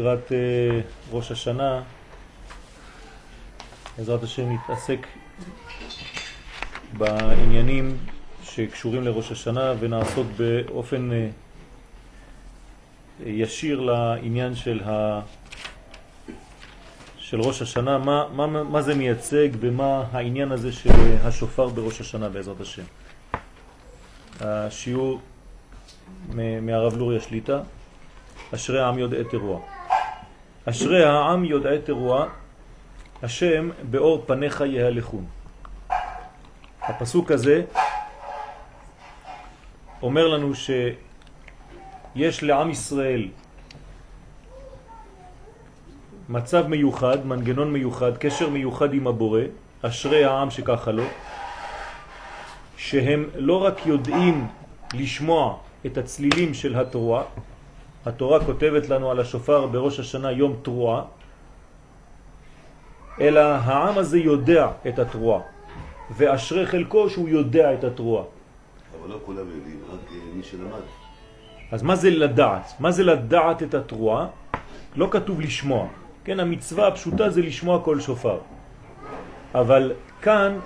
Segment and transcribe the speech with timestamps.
[0.00, 0.32] לקראת uh,
[1.12, 1.82] ראש השנה,
[3.98, 5.06] בעזרת השם נתעסק
[6.92, 7.96] בעניינים
[8.42, 11.14] שקשורים לראש השנה ונעסוק באופן uh,
[13.26, 15.20] ישיר לעניין של, ה...
[17.18, 20.90] של ראש השנה, מה, מה, מה זה מייצג ומה העניין הזה של
[21.24, 22.84] השופר בראש השנה בעזרת השם.
[24.40, 25.20] השיעור
[26.62, 27.60] מהרב לוריה שליטה,
[28.54, 29.79] אשרי העם יודעי תרוע.
[30.70, 32.26] אשרי העם יודעי תרוע,
[33.22, 35.24] השם באור פניך יהלכון.
[36.82, 37.62] הפסוק הזה
[40.02, 43.28] אומר לנו שיש לעם ישראל
[46.28, 49.42] מצב מיוחד, מנגנון מיוחד, קשר מיוחד עם הבורא,
[49.82, 51.04] אשרי העם שככה לו,
[52.76, 54.46] שהם לא רק יודעים
[54.94, 57.22] לשמוע את הצלילים של התרועה,
[58.06, 61.02] התורה כותבת לנו על השופר בראש השנה יום תרועה,
[63.20, 65.40] אלא העם הזה יודע את התרועה,
[66.16, 68.24] ואשרי חלקו שהוא יודע את התרועה.
[69.00, 70.80] אבל לא כולם יודעים, רק אה, מי שלמד.
[71.72, 72.72] אז מה זה לדעת?
[72.80, 74.26] מה זה לדעת את התרועה?
[74.96, 75.86] לא כתוב לשמוע.
[76.24, 78.38] כן, המצווה הפשוטה זה לשמוע כל שופר.
[79.54, 79.92] אבל
[80.22, 80.58] כאן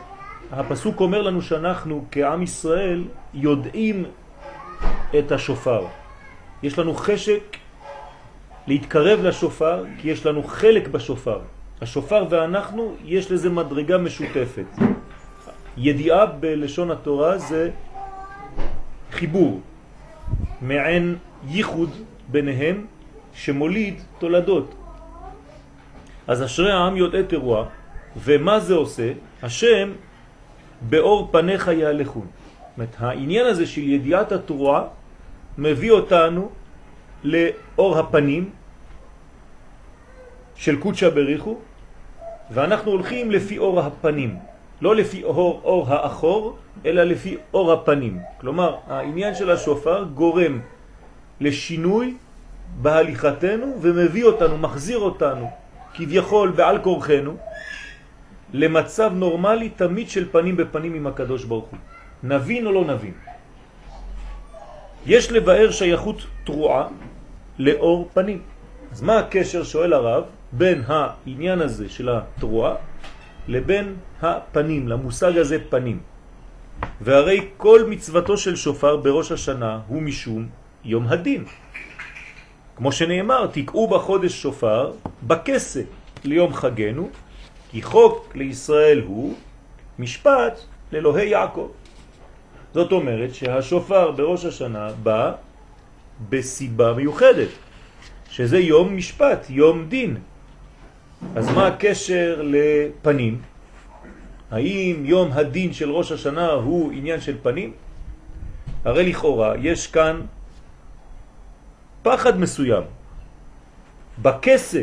[0.53, 3.05] הפסוק אומר לנו שאנחנו כעם ישראל
[3.35, 4.05] יודעים
[5.19, 5.87] את השופר.
[6.65, 7.57] יש לנו חשק
[8.67, 11.41] להתקרב לשופר כי יש לנו חלק בשופר.
[11.81, 14.67] השופר ואנחנו יש לזה מדרגה משותפת.
[15.77, 17.71] ידיעה בלשון התורה זה
[19.13, 19.61] חיבור,
[20.61, 21.17] מעין
[21.49, 21.91] ייחוד
[22.29, 22.87] ביניהם
[23.35, 24.75] שמוליד תולדות.
[26.27, 27.67] אז אשרי העם יודעי תרוע,
[28.17, 29.13] ומה זה עושה?
[29.43, 29.93] השם
[30.81, 32.27] באור פניך יהלכון.
[32.27, 35.04] זאת אומרת, העניין הזה של ידיעת התרועה
[35.59, 36.51] מביא אותנו
[37.25, 38.51] לאור הפנים
[40.55, 41.59] של קודשא בריחו,
[42.51, 44.37] ואנחנו הולכים לפי אור הפנים,
[44.83, 48.19] לא לפי אור, אור האחור, אלא לפי אור הפנים.
[48.41, 50.61] כלומר, העניין של השופר גורם
[51.41, 52.17] לשינוי
[52.83, 55.51] בהליכתנו ומביא אותנו, מחזיר אותנו,
[55.95, 57.37] כביכול בעל כורחנו,
[58.53, 61.79] למצב נורמלי תמיד של פנים בפנים עם הקדוש ברוך הוא.
[62.23, 63.15] נבין או לא נבין.
[65.07, 66.89] יש לבאר שייכות תרועה
[67.59, 68.43] לאור פנים.
[68.93, 72.75] אז מה הקשר, שואל הרב, בין העניין הזה של התרועה
[73.49, 76.01] לבין הפנים, למושג הזה פנים.
[77.01, 80.49] והרי כל מצוותו של שופר בראש השנה הוא משום
[80.85, 81.45] יום הדין.
[82.77, 84.93] כמו שנאמר, תקעו בחודש שופר
[85.23, 85.83] בכסה
[86.25, 87.09] ליום חגנו,
[87.71, 89.35] כי חוק לישראל הוא
[89.99, 90.61] משפט
[90.93, 91.69] לאלוהי יעקב.
[92.75, 95.33] זאת אומרת שהשופר בראש השנה בא
[96.29, 97.49] בסיבה מיוחדת,
[98.31, 100.17] שזה יום משפט, יום דין.
[101.37, 103.41] אז מה הקשר לפנים?
[104.51, 107.73] האם יום הדין של ראש השנה הוא עניין של פנים?
[108.85, 110.21] הרי לכאורה יש כאן
[112.03, 112.85] פחד מסוים.
[114.23, 114.83] בכסה,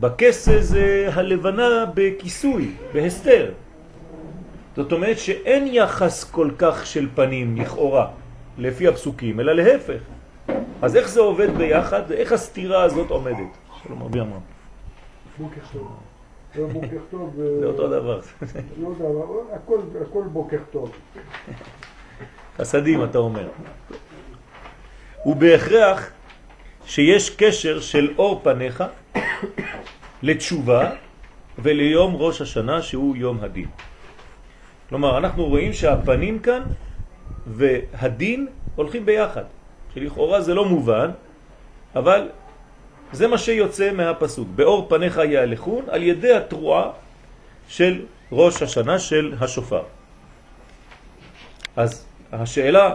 [0.00, 3.50] בכסה זה הלבנה בכיסוי, בהסתר.
[4.78, 8.10] זאת אומרת שאין יחס כל כך של פנים לכאורה,
[8.58, 10.00] לפי הפסוקים, אלא להפך.
[10.82, 12.12] אז איך זה עובד ביחד?
[12.12, 13.52] איך הסתירה הזאת עומדת?
[13.82, 14.40] שלום רבי אמרם.
[15.38, 15.96] בוקר טוב.
[16.72, 17.34] בוקר טוב.
[17.60, 18.20] זה אותו דבר.
[18.80, 19.24] לא דבר,
[20.02, 20.92] הכל בוקר טוב.
[22.58, 23.48] חסדים אתה אומר.
[25.26, 26.10] ובהכרח
[26.84, 28.84] שיש קשר של אור פניך
[30.22, 30.90] לתשובה
[31.58, 33.87] וליום ראש השנה שהוא יום הדין.
[34.88, 36.62] כלומר, אנחנו רואים שהפנים כאן
[37.46, 38.46] והדין
[38.76, 39.44] הולכים ביחד,
[39.94, 41.10] שלכאורה זה לא מובן,
[41.96, 42.28] אבל
[43.12, 44.48] זה מה שיוצא מהפסוק.
[44.54, 46.90] באור פניך יהלכון על ידי התרועה
[47.68, 49.82] של ראש השנה של השופר.
[51.76, 52.94] אז השאלה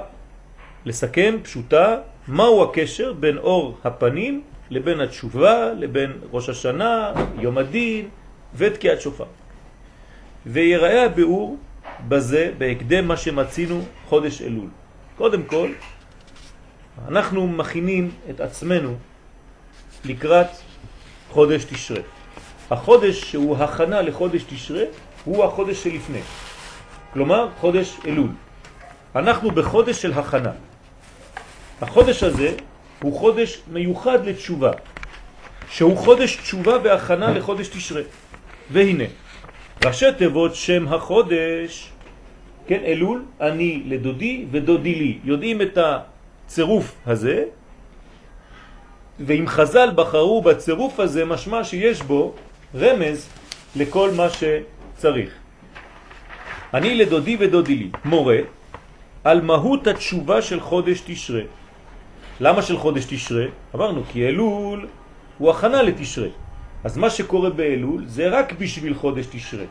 [0.86, 1.98] לסכם פשוטה,
[2.28, 8.10] מהו הקשר בין אור הפנים לבין התשובה, לבין ראש השנה, יום הדין
[8.56, 9.26] ותקיעת שופר.
[10.46, 11.58] ויראה הביאור
[12.08, 14.68] בזה בהקדם מה שמצינו חודש אלול.
[15.18, 15.72] קודם כל,
[17.08, 18.96] אנחנו מכינים את עצמנו
[20.06, 20.48] לקראת
[21.30, 22.02] חודש תשרה.
[22.72, 24.84] החודש שהוא הכנה לחודש תשרה
[25.26, 26.22] הוא החודש שלפני,
[27.14, 28.30] כלומר חודש אלול.
[29.16, 30.52] אנחנו בחודש של הכנה.
[31.82, 32.56] החודש הזה
[33.02, 34.72] הוא חודש מיוחד לתשובה,
[35.70, 38.02] שהוא חודש תשובה והכנה לחודש תשרה.
[38.72, 39.04] והנה,
[39.86, 41.93] ראשי תיבות שם החודש,
[42.68, 45.18] כן, אלול, אני לדודי ודודי לי.
[45.24, 47.44] יודעים את הצירוף הזה,
[49.20, 52.34] ואם חז"ל בחרו בצירוף הזה, משמע שיש בו
[52.76, 53.30] רמז
[53.76, 55.32] לכל מה שצריך.
[56.74, 58.38] אני לדודי ודודי לי, מורה,
[59.24, 61.42] על מהות התשובה של חודש תשרה.
[62.40, 63.46] למה של חודש תשרה?
[63.76, 64.88] אמרנו, כי אלול
[65.38, 66.28] הוא הכנה לתשרה.
[66.84, 69.66] אז מה שקורה באלול זה רק בשביל חודש תשרה.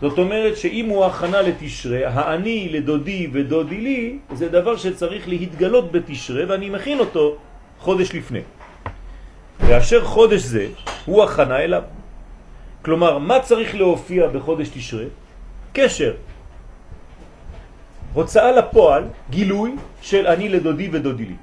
[0.00, 6.44] זאת אומרת שאם הוא הכנה לתשרה, האני לדודי ודודי לי, זה דבר שצריך להתגלות בתשרה
[6.48, 7.36] ואני מכין אותו
[7.78, 8.40] חודש לפני.
[9.60, 10.66] ואשר חודש זה
[11.06, 11.82] הוא הכנה אליו.
[12.82, 15.04] כלומר, מה צריך להופיע בחודש תשרה?
[15.72, 16.14] קשר.
[18.14, 21.38] הוצאה לפועל, גילוי של אני לדודי ודודי לי.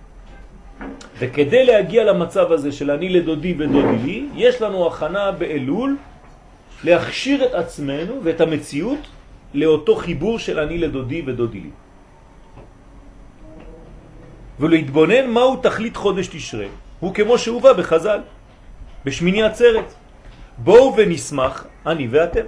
[1.19, 5.98] וכדי להגיע למצב הזה של אני לדודי ודודי לי, יש לנו הכנה באלול
[6.83, 9.00] להכשיר את עצמנו ואת המציאות
[9.54, 11.69] לאותו חיבור של אני לדודי ודודי לי.
[14.60, 16.66] ולהתבונן מהו תכלית חודש תשרה,
[17.00, 18.19] הוא כמו שהובא בחז"ל,
[19.06, 19.94] בשמיני עצרת.
[20.57, 22.45] בואו ונשמח אני ואתם.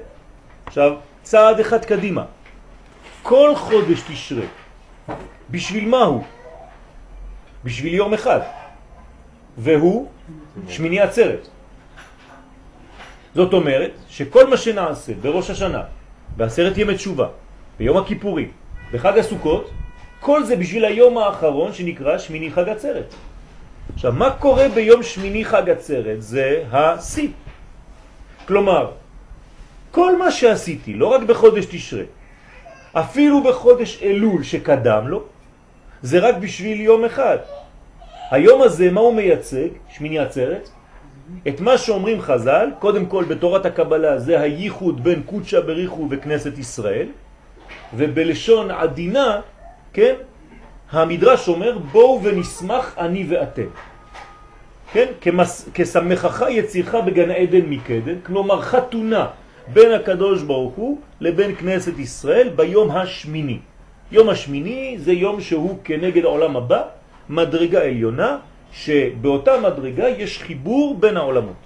[0.65, 0.91] עכשיו,
[1.23, 2.23] צעד אחד קדימה.
[3.23, 4.45] כל חודש תשרה,
[5.49, 6.23] בשביל מה הוא?
[7.63, 8.39] בשביל יום אחד,
[9.57, 10.07] והוא
[10.69, 11.47] שמיני עצרת.
[13.37, 15.83] זאת אומרת שכל מה שנעשה בראש השנה,
[16.37, 17.27] בעשרת ימי תשובה,
[17.77, 18.51] ביום הכיפורים,
[18.91, 19.69] בחג הסוכות,
[20.19, 23.13] כל זה בשביל היום האחרון שנקרא שמיני חג עצרת.
[23.93, 26.21] עכשיו, מה קורה ביום שמיני חג עצרת?
[26.21, 27.29] זה השיא.
[28.47, 28.91] כלומר,
[29.91, 32.09] כל מה שעשיתי, לא רק בחודש תשרה,
[32.93, 35.23] אפילו בחודש אלול שקדם לו,
[36.01, 37.37] זה רק בשביל יום אחד.
[38.31, 39.69] היום הזה, מה הוא מייצג?
[39.93, 40.69] שמיני עצרת?
[41.47, 47.07] את מה שאומרים חז"ל, קודם כל בתורת הקבלה זה הייחוד בין קודשה בריחו וכנסת ישראל,
[47.93, 49.41] ובלשון עדינה,
[49.93, 50.13] כן,
[50.91, 53.69] המדרש אומר בואו ונשמח אני ואתם.
[54.93, 59.27] כן, כמס, כסמכך יצירך בגן עדן מקדן, כלומר חתונה
[59.73, 63.59] בין הקדוש ברוך הוא לבין כנסת ישראל ביום השמיני.
[64.11, 66.81] יום השמיני זה יום שהוא כנגד העולם הבא,
[67.29, 68.37] מדרגה עליונה,
[68.71, 71.61] שבאותה מדרגה יש חיבור בין העולמות.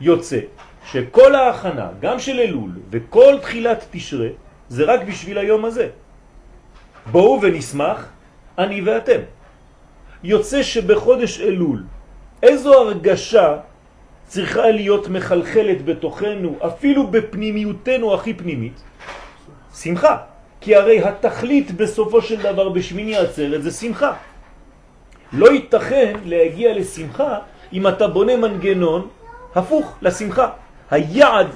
[0.00, 0.40] יוצא
[0.86, 4.28] שכל ההכנה, גם של אלול וכל תחילת תשרה,
[4.68, 5.88] זה רק בשביל היום הזה.
[7.12, 8.08] בואו ונשמח
[8.58, 9.20] אני ואתם.
[10.24, 11.84] יוצא שבחודש אלול,
[12.42, 13.56] איזו הרגשה
[14.26, 18.82] צריכה להיות מחלחלת בתוכנו, אפילו בפנימיותנו הכי פנימית?
[19.74, 20.16] שמחה.
[20.60, 24.12] כי הרי התכלית בסופו של דבר בשמיני עצרת זה שמחה.
[25.32, 27.38] לא ייתכן להגיע לשמחה
[27.72, 29.08] אם אתה בונה מנגנון
[29.54, 30.48] הפוך לשמחה.
[30.90, 31.46] היעד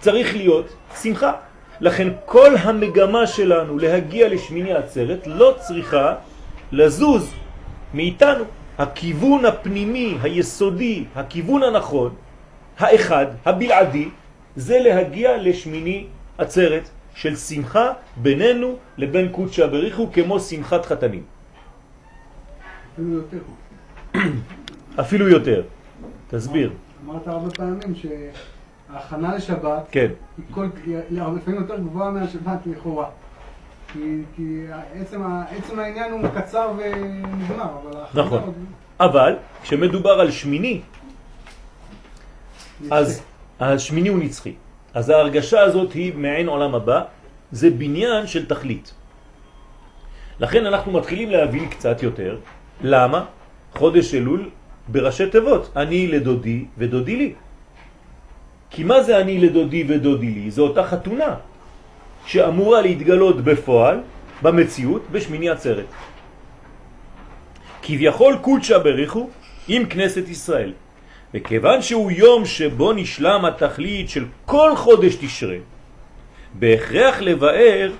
[0.00, 0.66] צריך להיות
[1.02, 1.32] שמחה.
[1.80, 6.14] לכן כל המגמה שלנו להגיע לשמיני עצרת לא צריכה
[6.72, 7.32] לזוז
[7.94, 8.44] מאיתנו.
[8.78, 12.14] הכיוון הפנימי, היסודי, הכיוון הנכון,
[12.78, 14.08] האחד, הבלעדי,
[14.56, 16.06] זה להגיע לשמיני
[16.38, 21.35] עצרת של שמחה בינינו לבין קודשא בריחו כמו שמחת חתנים.
[22.96, 23.38] אפילו יותר.
[25.00, 25.62] אפילו יותר.
[26.30, 26.72] תסביר.
[27.04, 30.06] אמרת הרבה פעמים שההכנה לשבת, כן.
[30.38, 30.98] היא כל, היא
[31.36, 33.08] לפעמים יותר גבוהה מהשבת לכאורה.
[33.92, 38.42] כי, כי עצם, עצם העניין הוא קצר ונגמר, אבל נכון.
[38.42, 38.54] עוד-
[39.00, 40.80] אבל כשמדובר על שמיני,
[42.90, 43.22] אז
[43.60, 44.54] השמיני הוא נצחי.
[44.94, 47.02] אז ההרגשה הזאת היא מעין עולם הבא,
[47.52, 48.94] זה בניין של תכלית.
[50.40, 52.38] לכן אנחנו מתחילים להבין קצת יותר
[52.80, 53.24] למה
[53.74, 54.50] חודש אלול
[54.88, 57.32] בראשי תיבות, אני לדודי ודודי לי.
[58.70, 60.50] כי מה זה אני לדודי ודודי לי?
[60.50, 61.34] זה אותה חתונה
[62.26, 64.00] שאמורה להתגלות בפועל,
[64.42, 65.86] במציאות, בשמיני עצרת.
[67.82, 69.30] כביכול קודשה בריחו
[69.68, 70.72] עם כנסת ישראל.
[71.34, 75.56] וכיוון שהוא יום שבו נשלם התכלית של כל חודש תשרה,
[76.54, 77.92] בהכרח לבאר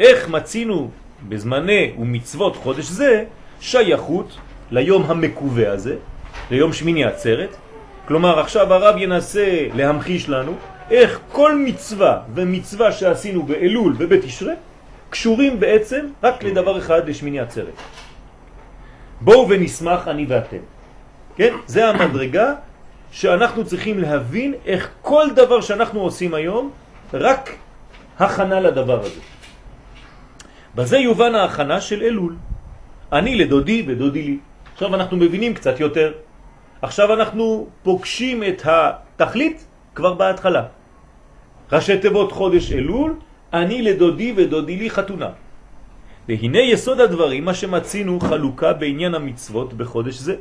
[0.00, 0.90] איך מצינו
[1.28, 3.24] בזמני ומצוות חודש זה
[3.60, 4.36] שייכות
[4.70, 5.96] ליום המקווה הזה,
[6.50, 7.56] ליום שמיני עצרת.
[8.08, 10.54] כלומר עכשיו הרב ינסה להמחיש לנו
[10.90, 14.52] איך כל מצווה ומצווה שעשינו באלול ובתשרה
[15.10, 17.74] קשורים בעצם רק לדבר אחד לשמיני עצרת.
[19.20, 20.64] בואו ונשמח אני ואתם.
[21.36, 21.54] כן?
[21.66, 22.54] זה המדרגה
[23.10, 26.70] שאנחנו צריכים להבין איך כל דבר שאנחנו עושים היום
[27.14, 27.56] רק
[28.18, 29.20] הכנה לדבר הזה.
[30.74, 32.34] בזה יובן ההכנה של אלול.
[33.12, 34.38] אני לדודי ודודי לי.
[34.72, 36.12] עכשיו אנחנו מבינים קצת יותר.
[36.82, 40.64] עכשיו אנחנו פוגשים את התכלית כבר בהתחלה.
[41.72, 43.14] ראשי תיבות חודש אלול,
[43.52, 45.30] אני לדודי ודודי לי חתונה.
[46.28, 50.36] והנה יסוד הדברים מה שמצינו חלוקה בעניין המצוות בחודש זה.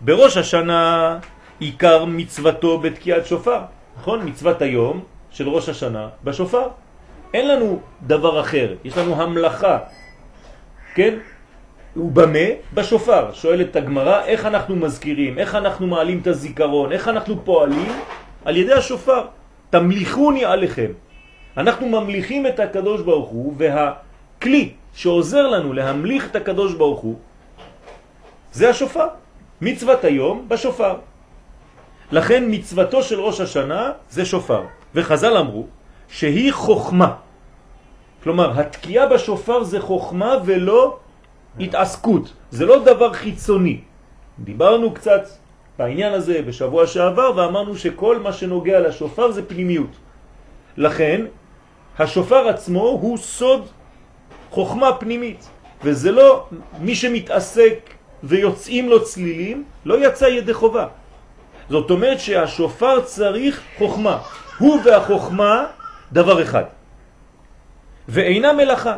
[0.00, 1.18] בראש השנה
[1.60, 3.60] עיקר מצוותו בתקיעת שופר,
[4.00, 4.28] נכון?
[4.28, 6.68] מצוות היום של ראש השנה בשופר.
[7.34, 9.78] אין לנו דבר אחר, יש לנו המלאכה,
[10.94, 11.18] כן?
[11.96, 12.48] ובמה?
[12.74, 13.32] בשופר.
[13.32, 17.92] שואלת הגמרא, איך אנחנו מזכירים, איך אנחנו מעלים את הזיכרון, איך אנחנו פועלים?
[18.44, 19.24] על ידי השופר.
[19.70, 20.90] תמליכוני עליכם.
[21.56, 27.16] אנחנו ממליכים את הקדוש ברוך הוא, והכלי שעוזר לנו להמליך את הקדוש ברוך הוא,
[28.52, 29.06] זה השופר.
[29.60, 30.96] מצוות היום בשופר.
[32.12, 34.62] לכן מצוותו של ראש השנה זה שופר.
[34.94, 35.66] וחז"ל אמרו
[36.08, 37.14] שהיא חוכמה.
[38.22, 40.98] כלומר, התקיעה בשופר זה חוכמה ולא
[41.60, 42.32] התעסקות.
[42.50, 43.80] זה לא דבר חיצוני.
[44.38, 45.22] דיברנו קצת
[45.78, 49.96] בעניין הזה בשבוע שעבר ואמרנו שכל מה שנוגע לשופר זה פנימיות.
[50.76, 51.24] לכן,
[51.98, 53.68] השופר עצמו הוא סוד
[54.50, 55.48] חוכמה פנימית,
[55.84, 56.46] וזה לא
[56.80, 57.78] מי שמתעסק
[58.22, 60.86] ויוצאים לו צלילים, לא יצא ידי חובה.
[61.70, 64.18] זאת אומרת שהשופר צריך חוכמה.
[64.58, 65.66] הוא והחוכמה
[66.12, 66.64] דבר אחד.
[68.08, 68.96] ואינה מלאכה.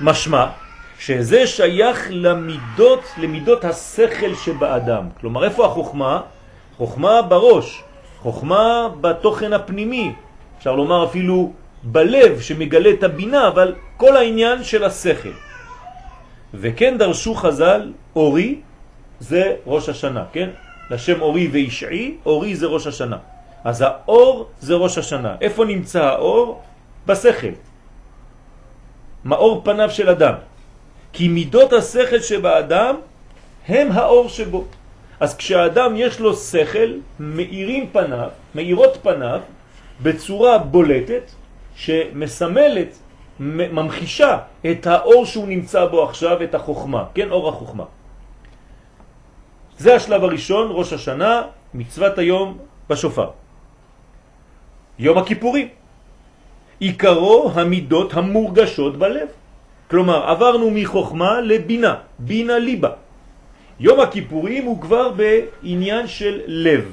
[0.00, 0.63] משמע
[0.98, 5.08] שזה שייך למידות, למידות השכל שבאדם.
[5.20, 6.20] כלומר, איפה החוכמה?
[6.76, 7.82] חוכמה בראש,
[8.18, 10.12] חוכמה בתוכן הפנימי,
[10.58, 15.32] אפשר לומר אפילו בלב שמגלה את הבינה, אבל כל העניין של השכל.
[16.54, 18.60] וכן דרשו חז"ל, אורי
[19.20, 20.50] זה ראש השנה, כן?
[20.90, 23.18] לשם אורי וישעי, אורי זה ראש השנה.
[23.64, 25.36] אז האור זה ראש השנה.
[25.40, 26.62] איפה נמצא האור?
[27.06, 27.54] בשכל.
[29.24, 30.34] מאור פניו של אדם.
[31.14, 32.94] כי מידות השכל שבאדם
[33.68, 34.64] הם האור שבו.
[35.20, 36.90] אז כשהאדם יש לו שכל,
[37.20, 39.40] מאירים פניו, מאירות פניו,
[40.02, 41.30] בצורה בולטת,
[41.74, 42.98] שמסמלת,
[43.40, 44.38] ממחישה
[44.70, 47.84] את האור שהוא נמצא בו עכשיו, את החוכמה, כן, אור החוכמה.
[49.78, 51.42] זה השלב הראשון, ראש השנה,
[51.74, 52.58] מצוות היום
[52.90, 53.30] בשופר.
[54.98, 55.68] יום הכיפורים.
[56.78, 59.28] עיקרו המידות המורגשות בלב.
[59.94, 62.90] כלומר, עברנו מחוכמה לבינה, בינה ליבה.
[63.80, 66.90] יום הכיפורים הוא כבר בעניין של לב,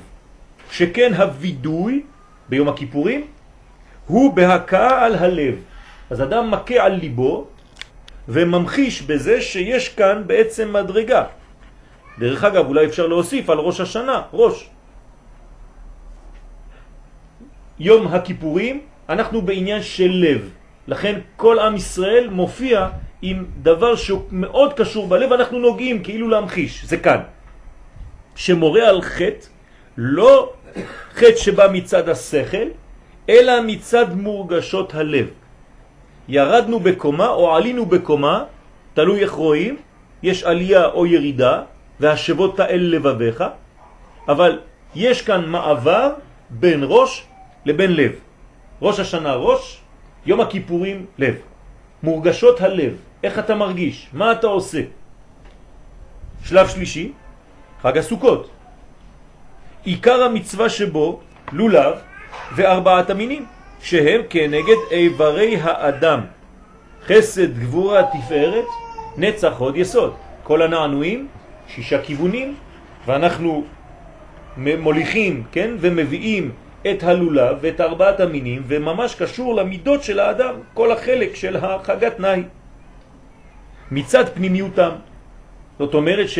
[0.72, 2.04] שכן הווידוי
[2.50, 3.22] ביום הכיפורים
[4.06, 5.56] הוא בהקעה על הלב.
[6.14, 7.48] אז אדם מכה על ליבו
[8.30, 11.24] וממחיש בזה שיש כאן בעצם מדרגה.
[12.22, 14.70] דרך אגב, אולי אפשר להוסיף על ראש השנה, ראש.
[17.82, 20.61] יום הכיפורים אנחנו בעניין של לב.
[20.88, 22.90] לכן כל עם ישראל מופיע
[23.22, 27.20] עם דבר שהוא מאוד קשור בלב, אנחנו נוגעים כאילו להמחיש, זה כאן.
[28.36, 29.48] שמורה על חטא,
[29.98, 30.54] לא
[31.14, 32.68] חטא שבא מצד השכל,
[33.30, 35.28] אלא מצד מורגשות הלב.
[36.28, 38.44] ירדנו בקומה או עלינו בקומה,
[38.94, 39.78] תלוי איך רואים,
[40.24, 41.62] יש עלייה או ירידה,
[42.00, 43.44] והשבות תאל לבביך,
[44.28, 44.60] אבל
[44.96, 46.14] יש כאן מעבר
[46.50, 47.26] בין ראש
[47.66, 48.12] לבין לב.
[48.82, 49.81] ראש השנה ראש,
[50.26, 51.36] יום הכיפורים לב.
[52.04, 54.82] מורגשות הלב, איך אתה מרגיש, מה אתה עושה.
[56.44, 57.12] שלב שלישי,
[57.82, 58.50] חג הסוכות.
[59.84, 61.20] עיקר המצווה שבו
[61.52, 61.94] לולב
[62.56, 63.46] וארבעת המינים,
[63.82, 66.20] שהם כנגד איברי האדם.
[67.06, 68.66] חסד, גבורה, תפארת,
[69.18, 70.14] נצח, עוד יסוד.
[70.44, 71.28] כל הנענועים,
[71.68, 72.56] שישה כיוונים,
[73.06, 73.64] ואנחנו
[74.58, 76.52] מוליכים, כן, ומביאים
[76.82, 82.44] את הלולב ואת ארבעת המינים, וממש קשור למידות של האדם, כל החלק של החגת נאי.
[83.92, 84.92] מצד פנימיותם.
[85.80, 86.40] זאת אומרת ש...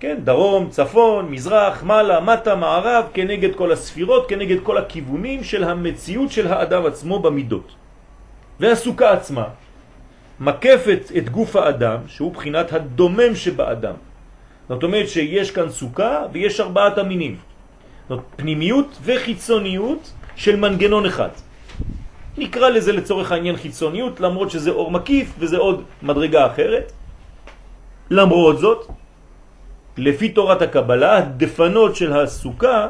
[0.00, 6.30] כן, דרום, צפון, מזרח, מעלה, מטה, מערב, כנגד כל הספירות, כנגד כל הכיוונים של המציאות
[6.32, 7.68] של האדם עצמו במידות.
[8.60, 9.44] והסוכה עצמה
[10.40, 13.94] מקפת את גוף האדם, שהוא בחינת הדומם שבאדם.
[14.68, 17.51] זאת אומרת שיש כאן סוכה ויש ארבעת המינים.
[18.08, 21.28] זאת פנימיות וחיצוניות של מנגנון אחד.
[22.38, 26.92] נקרא לזה לצורך העניין חיצוניות, למרות שזה אור מקיף וזה עוד מדרגה אחרת.
[28.10, 28.80] למרות זאת,
[29.96, 32.86] לפי תורת הקבלה, הדפנות של הסוכה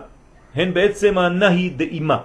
[0.54, 2.19] הן בעצם הנהי דאימה.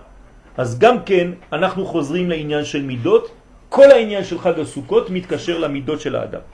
[0.58, 3.32] אז גם כן אנחנו חוזרים לעניין של מידות,
[3.70, 6.46] כל העניין של חג הסוכות מתקשר למידות של האדם.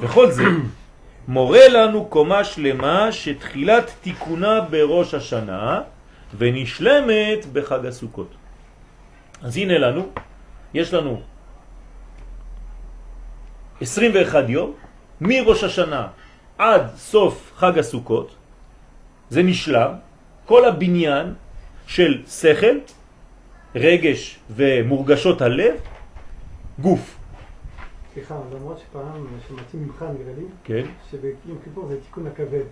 [0.00, 0.44] וכל זה
[1.28, 5.80] מורה לנו קומה שלמה שתחילת תיקונה בראש השנה
[6.38, 8.34] ונשלמת בחג הסוכות.
[9.42, 10.08] אז הנה לנו,
[10.74, 11.22] יש לנו
[13.80, 14.72] 21 יום
[15.20, 16.06] מראש השנה
[16.58, 18.34] עד סוף חג הסוכות,
[19.30, 19.92] זה נשלם,
[20.44, 21.34] כל הבניין
[21.86, 22.76] של שכל,
[23.74, 25.74] רגש ומורגשות הלב,
[26.78, 27.15] גוף.
[28.16, 32.64] סליחה, למרות שפעם שמעתי ממך נראה לי, כן, שביום כיפור זה תיקון הכבד.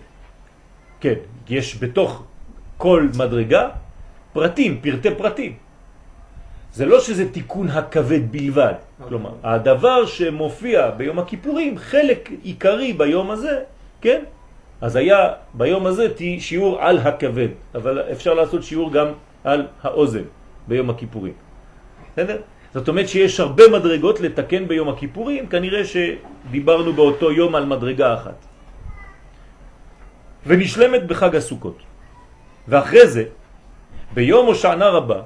[0.99, 1.13] כן,
[1.49, 2.23] יש בתוך
[2.77, 3.69] כל מדרגה
[4.33, 5.53] פרטים, פרטי פרטים.
[6.73, 8.73] זה לא שזה תיקון הכבד בלבד.
[9.07, 13.63] כלומר, הדבר שמופיע ביום הכיפורים, חלק עיקרי ביום הזה,
[14.01, 14.23] כן?
[14.81, 16.07] אז היה ביום הזה
[16.39, 19.07] שיעור על הכבד, אבל אפשר לעשות שיעור גם
[19.43, 20.25] על האוזן
[20.67, 21.33] ביום הכיפורים.
[22.13, 22.41] בסדר?
[22.75, 28.39] זאת אומרת שיש הרבה מדרגות לתקן ביום הכיפורים, כנראה שדיברנו באותו יום על מדרגה אחת.
[30.45, 31.77] ונשלמת בחג הסוכות.
[32.67, 33.23] ואחרי זה,
[34.13, 35.21] ביום הושענא רבה,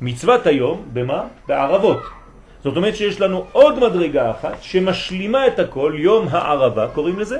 [0.00, 1.22] מצוות היום, במה?
[1.50, 2.02] בערבות.
[2.62, 7.38] זאת אומרת שיש לנו עוד מדרגה אחת שמשלימה את הכל, יום הערבה קוראים לזה,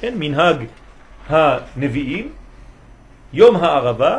[0.00, 0.68] כן, מנהג
[1.28, 2.32] הנביאים,
[3.32, 4.18] יום הערבה,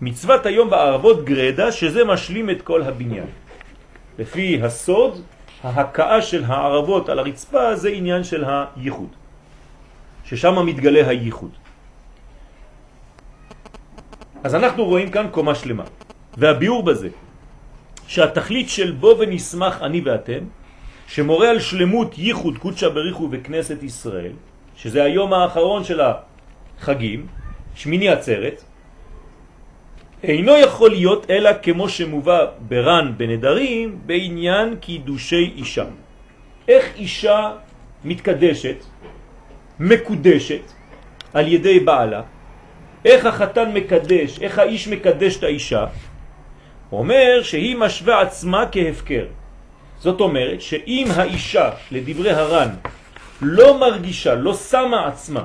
[0.00, 3.47] מצוות היום בערבות גרדה, שזה משלים את כל הבניין.
[4.18, 5.22] לפי הסוד,
[5.62, 9.08] ההקאה של הערבות על הרצפה זה עניין של הייחוד,
[10.24, 11.50] ששם מתגלה הייחוד.
[14.44, 15.84] אז אנחנו רואים כאן קומה שלמה,
[16.36, 17.08] והביאור בזה,
[18.06, 20.42] שהתכלית של בו ונשמח אני ואתם,
[21.08, 24.32] שמורה על שלמות ייחוד קודשא בריחו בכנסת ישראל,
[24.76, 27.26] שזה היום האחרון של החגים,
[27.74, 28.64] שמיני עצרת,
[30.22, 35.84] אינו יכול להיות אלא כמו שמובא ברן בנדרים בעניין קידושי אישה.
[36.68, 37.52] איך אישה
[38.04, 38.76] מתקדשת,
[39.80, 40.60] מקודשת
[41.34, 42.22] על ידי בעלה,
[43.04, 45.86] איך החתן מקדש, איך האיש מקדש את האישה,
[46.92, 49.24] אומר שהיא משווה עצמה כהפקר.
[49.98, 52.68] זאת אומרת שאם האישה, לדברי הר"ן,
[53.42, 55.44] לא מרגישה, לא שמה עצמה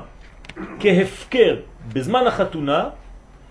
[0.80, 1.56] כהפקר
[1.92, 2.88] בזמן החתונה,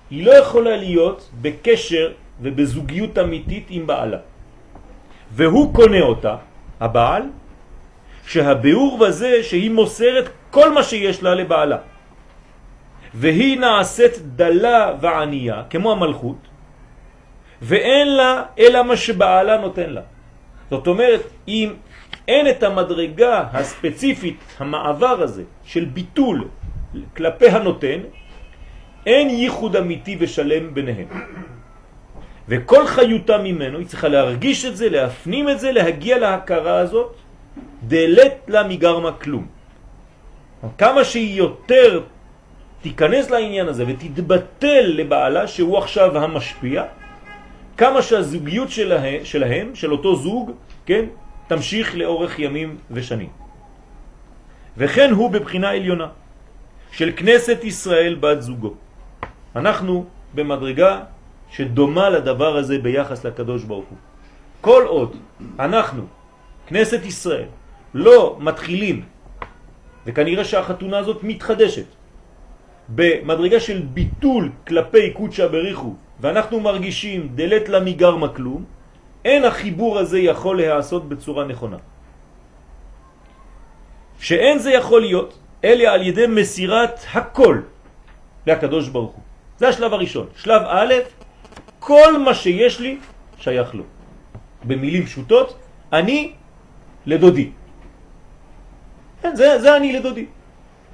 [0.10, 2.12] היא לא יכולה להיות בקשר
[2.42, 4.18] ובזוגיות אמיתית עם בעלה.
[5.32, 6.36] והוא קונה אותה,
[6.80, 7.24] הבעל,
[8.28, 11.78] שהביאור בזה שהיא מוסרת כל מה שיש לה לבעלה.
[13.14, 16.38] והיא נעשית דלה וענייה, כמו המלכות,
[17.62, 20.02] ואין לה אלא מה שבעלה נותן לה.
[20.70, 21.74] זאת אומרת, אם
[22.28, 26.48] אין את המדרגה הספציפית, המעבר הזה, של ביטול
[27.16, 28.00] כלפי הנותן,
[29.06, 31.08] אין ייחוד אמיתי ושלם ביניהם.
[32.48, 37.16] וכל חיותה ממנו, היא צריכה להרגיש את זה, להפנים את זה, להגיע להכרה הזאת,
[37.84, 39.48] דלת לה מגרמה כלום.
[40.78, 42.02] כמה שהיא יותר
[42.82, 46.84] תיכנס לעניין הזה ותתבטל לבעלה שהוא עכשיו המשפיע,
[47.78, 50.52] כמה שהזוגיות שלהם, שלהם, של אותו זוג,
[50.86, 51.06] כן,
[51.48, 53.30] תמשיך לאורך ימים ושנים.
[54.78, 56.08] וכן הוא בבחינה עליונה
[56.92, 58.83] של כנסת ישראל בת זוגו.
[59.56, 61.00] אנחנו במדרגה
[61.50, 63.98] שדומה לדבר הזה ביחס לקדוש ברוך הוא.
[64.62, 65.16] כל עוד
[65.60, 66.04] אנחנו,
[66.68, 67.50] כנסת ישראל,
[67.94, 69.06] לא מתחילים,
[70.06, 71.86] וכנראה שהחתונה הזאת מתחדשת,
[72.90, 78.66] במדרגה של ביטול כלפי קודשא בריחו, ואנחנו מרגישים דלת לה מגרמה כלום,
[79.26, 81.78] אין החיבור הזה יכול להיעשות בצורה נכונה.
[84.20, 87.58] שאין זה יכול להיות, אלא על ידי מסירת הכל
[88.48, 89.24] לקדוש ברוך הוא.
[89.64, 90.28] זה השלב הראשון.
[90.36, 90.94] שלב א',
[91.80, 93.00] כל מה שיש לי
[93.40, 93.84] שייך לו.
[94.68, 95.56] במילים פשוטות,
[95.88, 96.36] אני
[97.08, 97.48] לדודי.
[99.24, 100.26] כן, זה, זה אני לדודי.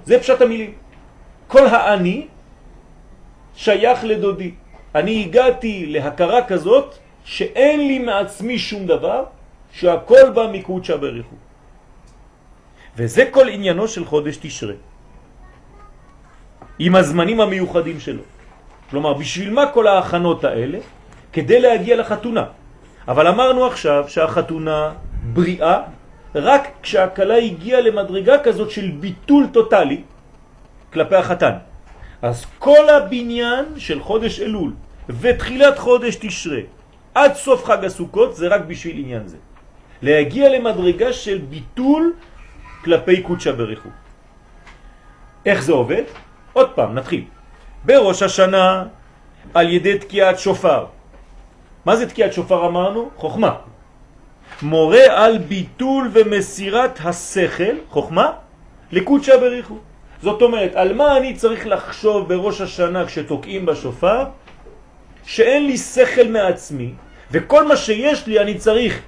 [0.06, 0.78] זה פשט המילים.
[1.50, 2.30] כל האני
[3.58, 4.54] שייך לדודי.
[4.94, 6.94] אני הגעתי להכרה כזאת
[7.26, 9.34] שאין לי מעצמי שום דבר,
[9.74, 11.36] שהכל בא מקודשא בריחו.
[13.02, 14.78] וזה כל עניינו של חודש תשרה.
[16.80, 18.38] עם הזמנים המיוחדים שלו.
[18.90, 20.80] כלומר, בשביל מה כל ההכנות האלה?
[21.34, 22.46] כדי להגיע לחתונה.
[23.08, 24.94] אבל אמרנו עכשיו שהחתונה
[25.34, 25.82] בריאה
[26.36, 30.02] רק כשהקלה הגיעה למדרגה כזאת של ביטול טוטלי
[30.94, 31.54] כלפי החתן.
[32.22, 34.74] אז כל הבניין של חודש אלול
[35.10, 36.62] ותחילת חודש תשרה
[37.16, 39.38] עד סוף חג הסוכות זה רק בשביל עניין זה.
[40.02, 42.14] להגיע למדרגה של ביטול
[42.84, 43.90] כלפי קודשא בריחו.
[45.46, 46.04] איך זה עובד?
[46.54, 47.24] עוד פעם, נתחיל.
[47.86, 48.84] בראש השנה
[49.54, 50.86] על ידי תקיעת שופר.
[51.86, 53.10] מה זה תקיעת שופר אמרנו?
[53.16, 53.56] חוכמה.
[54.62, 58.32] מורה על ביטול ומסירת השכל, חוכמה,
[58.92, 59.78] לקודשא בריחו.
[60.22, 64.26] זאת אומרת, על מה אני צריך לחשוב בראש השנה כשתוקעים בשופר?
[65.26, 66.94] שאין לי שכל מעצמי,
[67.32, 69.02] וכל מה שיש לי אני צריך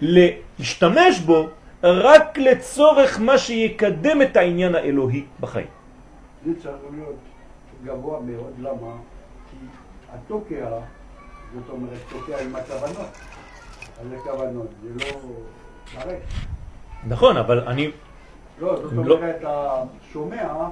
[0.00, 1.48] להשתמש בו
[1.82, 5.81] רק לצורך מה שיקדם את העניין האלוהי בחיים.
[6.44, 7.16] זה צריך להיות
[7.84, 8.96] גבוה מאוד, למה?
[9.50, 9.56] כי
[10.12, 10.68] התוקע,
[11.54, 13.08] זאת אומרת, תוקע עם הכוונות.
[14.00, 15.20] אז הכוונות, זה לא
[15.94, 16.18] לרק.
[17.08, 17.90] נכון, אבל אני...
[18.60, 19.14] לא, זאת לא.
[19.14, 20.68] אומרת, השומע,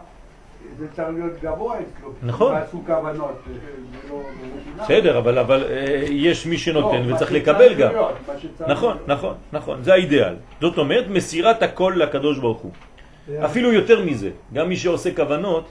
[0.79, 2.13] זה צריך להיות גבוה אצלו.
[2.23, 2.53] נכון.
[2.53, 3.59] ועשו כוונות, זה
[4.11, 4.23] לא...
[4.83, 7.93] בסדר, אבל, אבל אה, יש מי שנותן לא, וצריך לקבל גם.
[8.69, 8.97] נכון.
[9.07, 10.35] נכון, נכון, זה האידאל.
[10.61, 12.73] זאת אומרת, מסירת הכל לקדוש ברוך הוא.
[13.39, 15.69] אפילו יותר מזה, גם מי שעושה כוונות,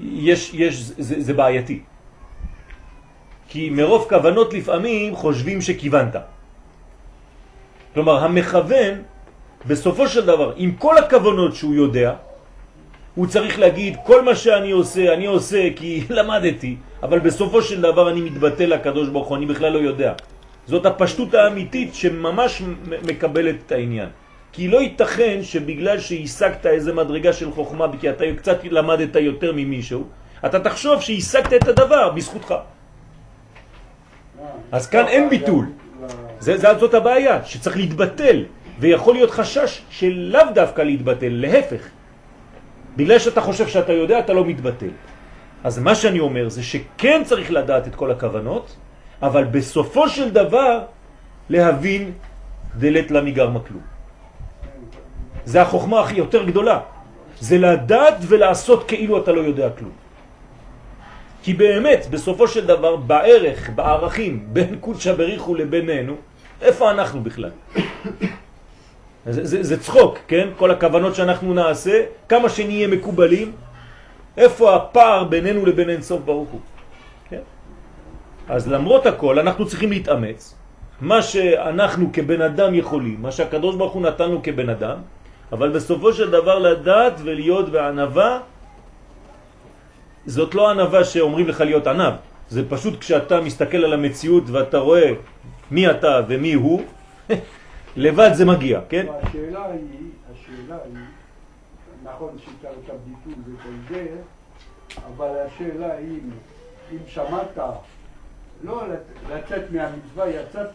[0.00, 1.80] יש, יש, זה, זה בעייתי.
[3.48, 6.16] כי מרוב כוונות לפעמים חושבים שכיוונת.
[7.94, 8.94] כלומר, המכוון,
[9.66, 12.14] בסופו של דבר, עם כל הכוונות שהוא יודע,
[13.14, 18.10] הוא צריך להגיד, כל מה שאני עושה, אני עושה כי למדתי, אבל בסופו של דבר
[18.10, 20.12] אני מתבטל לקדוש ברוך הוא, אני בכלל לא יודע.
[20.66, 22.62] זאת הפשטות האמיתית שממש
[23.02, 24.08] מקבלת את העניין.
[24.56, 30.04] כי לא ייתכן שבגלל שהשגת איזה מדרגה של חוכמה, כי אתה קצת למדת יותר ממישהו,
[30.46, 32.54] אתה תחשוב שהשגת את הדבר בזכותך.
[34.72, 35.66] אז כאן אין ביטול.
[36.40, 38.44] זה, זה, זאת הבעיה, שצריך להתבטל,
[38.80, 41.82] ויכול להיות חשש של לאו דווקא להתבטל, להפך.
[42.96, 44.94] בגלל שאתה חושב שאתה יודע, אתה לא מתבטל.
[45.64, 48.76] אז מה שאני אומר זה שכן צריך לדעת את כל הכוונות,
[49.22, 50.82] אבל בסופו של דבר
[51.48, 52.12] להבין
[52.80, 53.95] דלת לה מגרמה כלום.
[55.46, 56.80] זה החוכמה הכי יותר גדולה.
[57.40, 59.92] זה לדעת ולעשות כאילו אתה לא יודע כלום.
[61.42, 66.14] כי באמת, בסופו של דבר, בערך, בערכים, בין קודשא בריחו לבינינו,
[66.62, 67.50] איפה אנחנו בכלל?
[69.26, 70.48] זה, זה, זה צחוק, כן?
[70.58, 73.52] כל הכוונות שאנחנו נעשה, כמה שנהיה מקובלים,
[74.36, 76.60] איפה הפער בינינו לבין אינסוף ברוך הוא?
[77.30, 77.44] כן?
[78.48, 80.54] אז למרות הכל, אנחנו צריכים להתאמץ.
[81.00, 84.98] מה שאנחנו כבן אדם יכולים, מה שהקדוש ברוך הוא נתנו כבן אדם,
[85.52, 88.40] אבל בסופו של דבר לדעת ולהיות בענבה,
[90.26, 92.14] זאת לא ענבה שאומרים לך להיות ענב,
[92.48, 95.12] זה פשוט כשאתה מסתכל על המציאות ואתה רואה
[95.70, 96.82] מי אתה ומי הוא,
[97.96, 99.06] לבד זה מגיע, כן?
[99.22, 99.80] השאלה היא,
[100.32, 100.94] השאלה היא,
[102.04, 104.06] נכון שצריך את הביטול וכל זה,
[105.16, 106.18] אבל השאלה היא,
[106.92, 107.58] אם שמעת,
[108.64, 110.68] לא לצ- לצאת מהמצווה יצאת,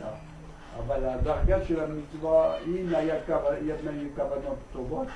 [0.88, 3.16] אבל הדרגה של המצווה, אם היה
[4.16, 5.08] כוונות טובות,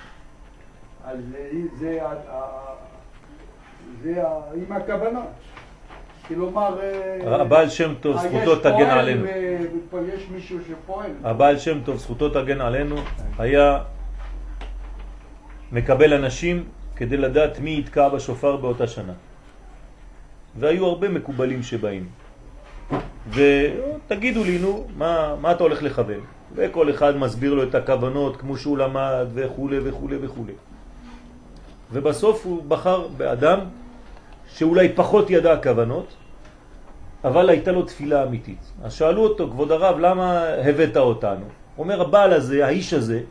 [1.05, 1.19] אז
[1.79, 1.99] זה,
[4.01, 4.23] זה,
[4.55, 5.27] עם הכוונות.
[6.27, 6.79] כלומר...
[6.81, 9.25] אה, הבעל שם טוב, אה, זכותו תגן עלינו.
[10.13, 11.11] יש מישהו שפועל.
[11.23, 12.95] הבעל שם טוב, זכותו תגן עלינו,
[13.39, 13.83] היה
[15.71, 16.63] מקבל אנשים
[16.95, 19.13] כדי לדעת מי יתקע בשופר באותה שנה.
[20.59, 22.07] והיו הרבה מקובלים שבאים.
[23.29, 26.19] ותגידו לי, נו, מה, מה אתה הולך לכוון?
[26.55, 30.45] וכל אחד מסביר לו את הכוונות כמו שהוא למד וכו' וכו' וכו'.
[31.91, 33.59] ובסוף הוא בחר באדם
[34.53, 36.13] שאולי פחות ידע הכוונות,
[37.23, 38.71] אבל הייתה לו תפילה אמיתית.
[38.83, 41.45] אז שאלו אותו, כבוד הרב, למה הבאת אותנו?
[41.77, 43.21] אומר, הבעל הזה, האיש הזה,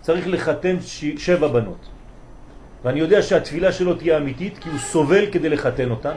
[0.00, 0.76] צריך לחתן.
[1.16, 1.88] שבע בנות.
[2.84, 6.14] ואני יודע שהתפילה שלו תהיה אמיתית, כי הוא סובל כדי לחתן אותן.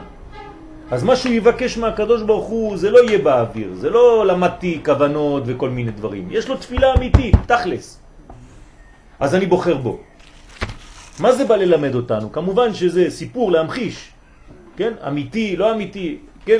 [0.90, 5.42] אז מה שהוא יבקש מהקדוש ברוך הוא, זה לא יהיה באוויר, זה לא למדתי כוונות
[5.46, 6.28] וכל מיני דברים.
[6.30, 8.00] יש לו תפילה אמיתית, תכלס.
[9.20, 9.98] אז אני בוחר בו.
[11.20, 12.32] מה זה בא ללמד אותנו?
[12.32, 14.10] כמובן שזה סיפור להמחיש,
[14.76, 14.92] כן?
[15.08, 16.58] אמיתי, לא אמיתי, כן?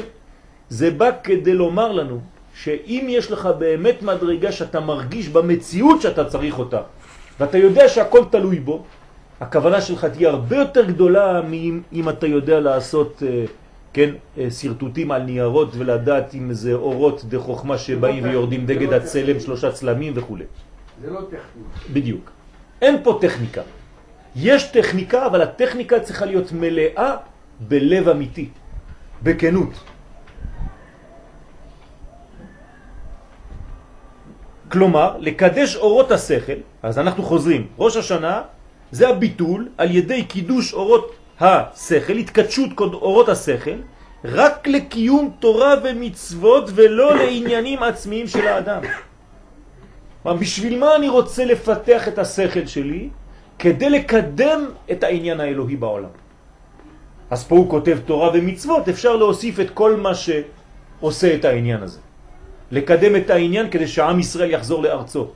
[0.68, 2.20] זה בא כדי לומר לנו
[2.54, 6.80] שאם יש לך באמת מדרגה שאתה מרגיש במציאות שאתה צריך אותה,
[7.40, 8.84] ואתה יודע שהכל תלוי בו,
[9.40, 13.44] הכוונה שלך תהיה הרבה יותר גדולה מאם אם אתה יודע לעשות, אה,
[13.96, 18.96] כן, אה, סרטוטים על ניירות ולדעת אם זה אורות דחוכמה שבאים לא ויורדים דגד לא
[18.96, 19.40] הצלם.
[19.40, 20.36] שלושה צלמים וכו'.
[21.02, 21.62] זה לא טכני.
[21.92, 22.30] בדיוק.
[22.82, 23.62] אין פה טכניקה.
[24.36, 27.16] יש טכניקה, אבל הטכניקה צריכה להיות מלאה
[27.60, 28.48] בלב אמיתי,
[29.22, 29.72] בכנות.
[34.68, 38.42] כלומר, לקדש אורות השכל, אז אנחנו חוזרים, ראש השנה
[38.92, 43.78] זה הביטול על ידי קידוש אורות השכל, התקדשות אורות השכל,
[44.24, 48.82] רק לקיום תורה ומצוות ולא לעניינים עצמיים של האדם.
[50.24, 53.08] בשביל מה אני רוצה לפתח את השכל שלי?
[53.58, 56.08] כדי לקדם את העניין האלוהי בעולם.
[57.30, 62.00] אז פה הוא כותב תורה ומצוות, אפשר להוסיף את כל מה שעושה את העניין הזה.
[62.70, 65.26] לקדם את העניין כדי שעם ישראל יחזור לארצו.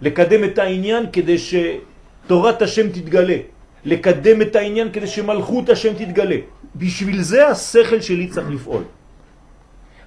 [0.00, 3.36] לקדם את העניין כדי שתורת השם תתגלה.
[3.84, 6.36] לקדם את העניין כדי שמלכות השם תתגלה.
[6.76, 8.82] בשביל זה השכל שלי צריך לפעול.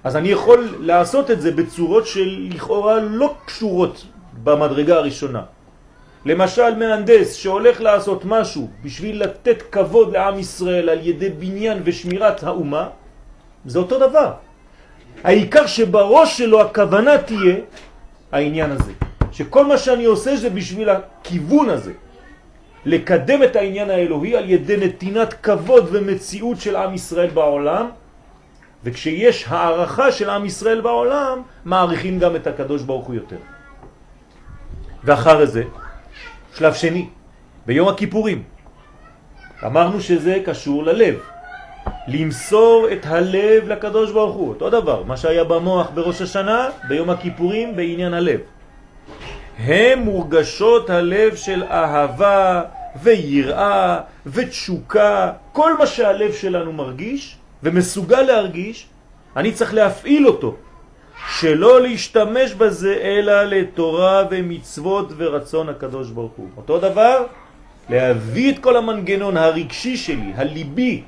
[0.04, 4.06] אז אני יכול לעשות את זה בצורות של לכאורה לא קשורות
[4.42, 5.42] במדרגה הראשונה.
[6.26, 12.88] למשל מהנדס שהולך לעשות משהו בשביל לתת כבוד לעם ישראל על ידי בניין ושמירת האומה,
[13.66, 14.32] זה אותו דבר.
[15.24, 17.56] העיקר שבראש שלו הכוונה תהיה
[18.32, 18.92] העניין הזה.
[19.32, 21.92] שכל מה שאני עושה זה בשביל הכיוון הזה.
[22.86, 27.86] לקדם את העניין האלוהי על ידי נתינת כבוד ומציאות של עם ישראל בעולם,
[28.84, 33.36] וכשיש הערכה של עם ישראל בעולם, מעריכים גם את הקדוש ברוך הוא יותר.
[35.04, 35.62] ואחר זה,
[36.54, 37.08] שלב שני,
[37.66, 38.42] ביום הכיפורים.
[39.66, 41.14] אמרנו שזה קשור ללב.
[42.08, 47.76] למסור את הלב לקדוש ברוך הוא, אותו דבר, מה שהיה במוח בראש השנה, ביום הכיפורים
[47.76, 48.40] בעניין הלב.
[49.58, 52.62] הם מורגשות הלב של אהבה
[53.02, 58.86] ויראה ותשוקה, כל מה שהלב שלנו מרגיש ומסוגל להרגיש,
[59.36, 60.56] אני צריך להפעיל אותו,
[61.30, 66.48] שלא להשתמש בזה אלא לתורה ומצוות ורצון הקדוש ברוך הוא.
[66.56, 67.26] אותו דבר,
[67.90, 71.02] להביא את כל המנגנון הרגשי שלי, הליבי,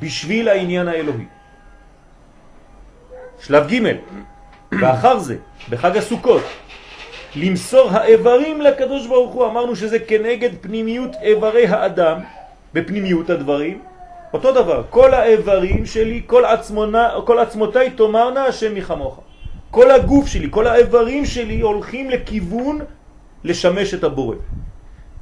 [0.00, 1.24] בשביל העניין האלוהי.
[3.40, 3.82] שלב ג'
[4.80, 5.36] ואחר זה,
[5.70, 6.42] בחג הסוכות,
[7.36, 12.18] למסור האיברים לקדוש ברוך הוא, אמרנו שזה כנגד פנימיות איברי האדם,
[12.74, 13.82] בפנימיות הדברים,
[14.32, 19.20] אותו דבר, כל האיברים שלי, כל, עצמונה, כל עצמותיי תאמרנה השם מחמוך.
[19.70, 22.78] כל הגוף שלי, כל האיברים שלי הולכים לכיוון
[23.44, 24.36] לשמש את הבורא.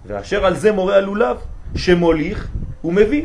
[0.07, 1.37] ואשר על זה מורה הלולב,
[1.77, 2.49] שמוליך
[2.85, 3.25] ומביא.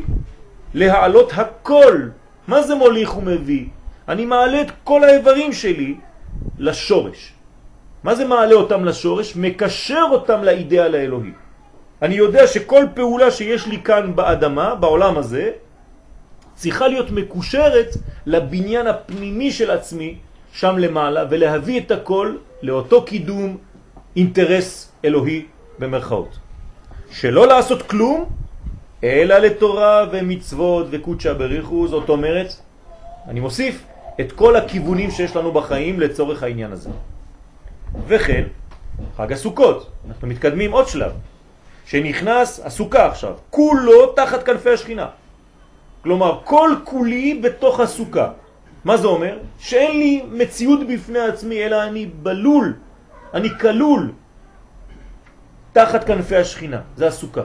[0.74, 2.08] להעלות הכל.
[2.48, 3.66] מה זה מוליך ומביא?
[4.08, 5.96] אני מעלה את כל האיברים שלי
[6.60, 7.33] לשורש.
[8.04, 9.36] מה זה מעלה אותם לשורש?
[9.36, 11.32] מקשר אותם לאידאל האלוהי.
[12.02, 15.52] אני יודע שכל פעולה שיש לי כאן באדמה, בעולם הזה,
[16.56, 20.16] צריכה להיות מקושרת לבניין הפנימי של עצמי
[20.54, 23.58] שם למעלה ולהביא את הכל לאותו קידום
[24.16, 25.46] אינטרס אלוהי
[25.80, 26.38] במרכאות.
[27.12, 28.26] שלא לעשות כלום,
[29.04, 32.54] אלא לתורה ומצוות וקודשה בריחו, זאת אומרת,
[33.28, 33.84] אני מוסיף
[34.20, 36.90] את כל הכיוונים שיש לנו בחיים לצורך העניין הזה.
[38.08, 38.44] וכן,
[39.18, 41.12] חג הסוכות, אנחנו מתקדמים עוד שלב,
[41.86, 45.08] שנכנס הסוכה עכשיו, כולו תחת כנפי השכינה.
[46.04, 48.32] כלומר, כל כולי בתוך הסוכה.
[48.86, 49.38] מה זה אומר?
[49.60, 52.74] שאין לי מציאות בפני עצמי, אלא אני בלול,
[53.34, 54.12] אני כלול
[55.74, 57.42] תחת כנפי השכינה, זה הסוכה.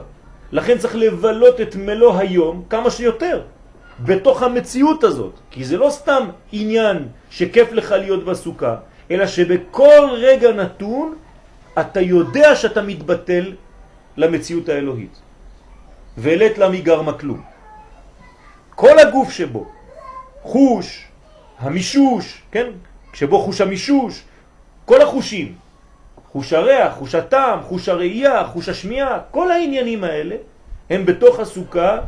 [0.52, 3.42] לכן צריך לבלות את מלוא היום כמה שיותר
[4.04, 8.76] בתוך המציאות הזאת, כי זה לא סתם עניין שכיף לך להיות בסוכה,
[9.10, 11.14] אלא שבכל רגע נתון
[11.80, 13.52] אתה יודע שאתה מתבטל
[14.16, 15.18] למציאות האלוהית.
[16.18, 17.42] ולת לה מגרמה כלום.
[18.74, 19.66] כל הגוף שבו,
[20.42, 21.06] חוש,
[21.58, 22.66] המישוש, כן?
[23.12, 24.22] שבו חוש המישוש,
[24.84, 25.54] כל החושים,
[26.32, 30.36] חוש הריח, חוש הטעם, חוש הראייה, חוש השמיעה, כל העניינים האלה
[30.90, 31.98] הם בתוך הסוכה,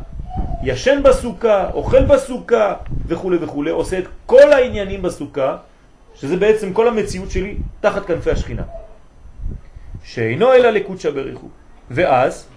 [0.63, 2.73] ישן בסוכה, אוכל בסוכה
[3.07, 5.57] וכו' וכו', עושה את כל העניינים בסוכה,
[6.21, 8.63] שזה בעצם כל המציאות שלי תחת כנפי השכינה.
[10.03, 11.47] שאינו אלא לקודשא בריחו.
[11.91, 12.47] ואז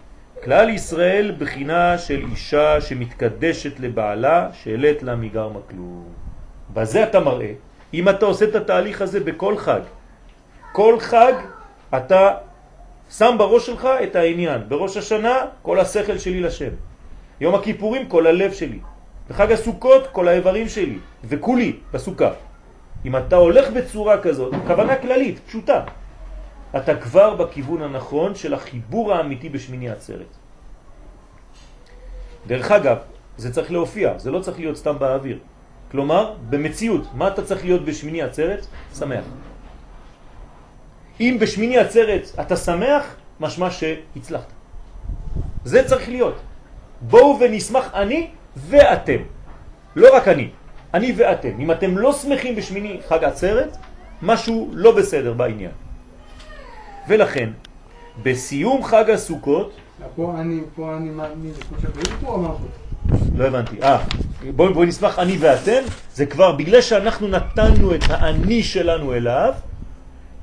[0.44, 6.05] כלל ישראל בחינה של אישה שמתקדשת לבעלה, שאלת לה מגרמה כלום.
[6.74, 7.53] בזה אתה מראה,
[7.94, 9.81] אם אתה עושה את התהליך הזה בכל חג,
[10.72, 11.33] כל חג
[11.96, 12.35] אתה
[13.11, 14.61] שם בראש שלך את העניין.
[14.68, 16.70] בראש השנה כל השכל שלי לשם.
[17.40, 18.79] יום הכיפורים כל הלב שלי.
[19.31, 20.98] בחג הסוכות כל האיברים שלי.
[21.24, 22.44] וכולי בסוכה.
[23.05, 25.85] אם אתה הולך בצורה כזאת, כוונה כללית, פשוטה,
[26.77, 30.33] אתה כבר בכיוון הנכון של החיבור האמיתי בשמיני עצרת.
[32.47, 32.99] דרך אגב,
[33.37, 35.38] זה צריך להופיע, זה לא צריך להיות סתם באוויר.
[35.90, 38.67] כלומר, במציאות, מה אתה צריך להיות בשמיני עצרת?
[38.99, 39.25] שמח.
[41.21, 44.53] אם בשמיני עצרת אתה שמח, משמע שהצלחת.
[45.64, 46.37] זה צריך להיות.
[47.01, 49.23] בואו ונשמח אני ואתם.
[49.97, 50.51] לא רק אני,
[50.95, 51.61] אני ואתם.
[51.61, 53.77] אם אתם לא שמחים בשמיני חג עצרת,
[54.23, 55.71] משהו לא בסדר בעניין.
[57.09, 57.51] ולכן,
[58.23, 59.73] בסיום חג הסוכות...
[60.17, 62.67] פה אני, פה אני מאמין, כמו שבריאות פה אמרנו.
[63.37, 63.83] לא הבנתי.
[63.83, 63.99] אה,
[64.57, 65.83] בואו בוא נשמח אני ואתם,
[66.15, 69.55] זה כבר בגלל שאנחנו נתנו את האני שלנו אליו,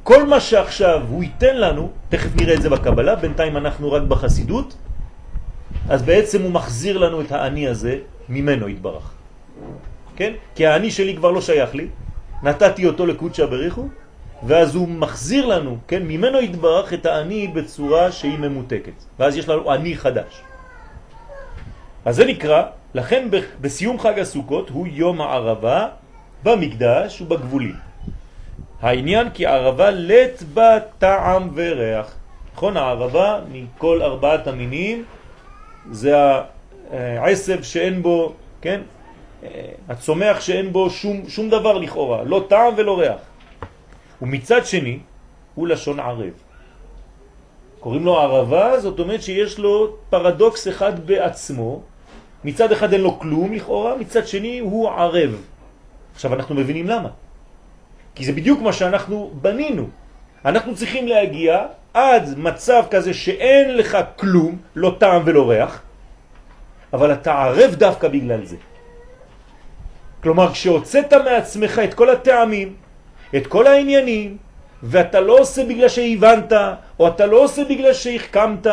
[0.04, 4.76] כל מה שעכשיו הוא ייתן לנו, תכף נראה את זה בקבלה, בינתיים אנחנו רק בחסידות,
[5.90, 7.96] אז בעצם הוא מחזיר לנו את האני הזה
[8.30, 9.12] ממנו התברך.
[10.22, 10.34] כן?
[10.56, 11.88] כי האני שלי כבר לא שייך לי,
[12.44, 13.88] נתתי אותו לקודשה בריחו,
[14.44, 16.04] ואז הוא מחזיר לנו, כן?
[16.04, 18.94] ממנו התברך את האני בצורה שהיא ממותקת.
[19.20, 20.42] ואז יש לנו אני חדש.
[22.06, 23.28] אז זה נקרא, לכן
[23.62, 25.88] בסיום חג הסוכות הוא יום הערבה
[26.44, 27.76] במקדש ובגבולים.
[28.82, 32.16] העניין כי ערבה לט בה טעם וריח.
[32.54, 35.04] נכון, הערבה מכל ארבעת המינים
[35.92, 36.16] זה
[36.92, 38.82] העשב שאין בו, כן?
[39.90, 43.22] הצומח שאין בו שום, שום דבר לכאורה, לא טעם ולא ריח.
[44.22, 45.00] ומצד שני
[45.56, 46.34] הוא לשון ערב.
[47.80, 51.82] קוראים לו ערבה, זאת אומרת שיש לו פרדוקס אחד בעצמו,
[52.44, 55.42] מצד אחד אין לו כלום לכאורה, מצד שני הוא ערב.
[56.14, 57.10] עכשיו אנחנו מבינים למה.
[58.16, 59.88] כי זה בדיוק מה שאנחנו בנינו.
[60.46, 65.82] אנחנו צריכים להגיע עד מצב כזה שאין לך כלום, לא טעם ולא ריח,
[66.94, 68.58] אבל אתה ערב דווקא בגלל זה.
[70.24, 72.74] כלומר, כשהוצאת מעצמך את כל הטעמים,
[73.36, 74.38] את כל העניינים,
[74.84, 76.54] ואתה לא עושה בגלל שהבנת,
[77.00, 78.68] או אתה לא עושה בגלל שהחכמת,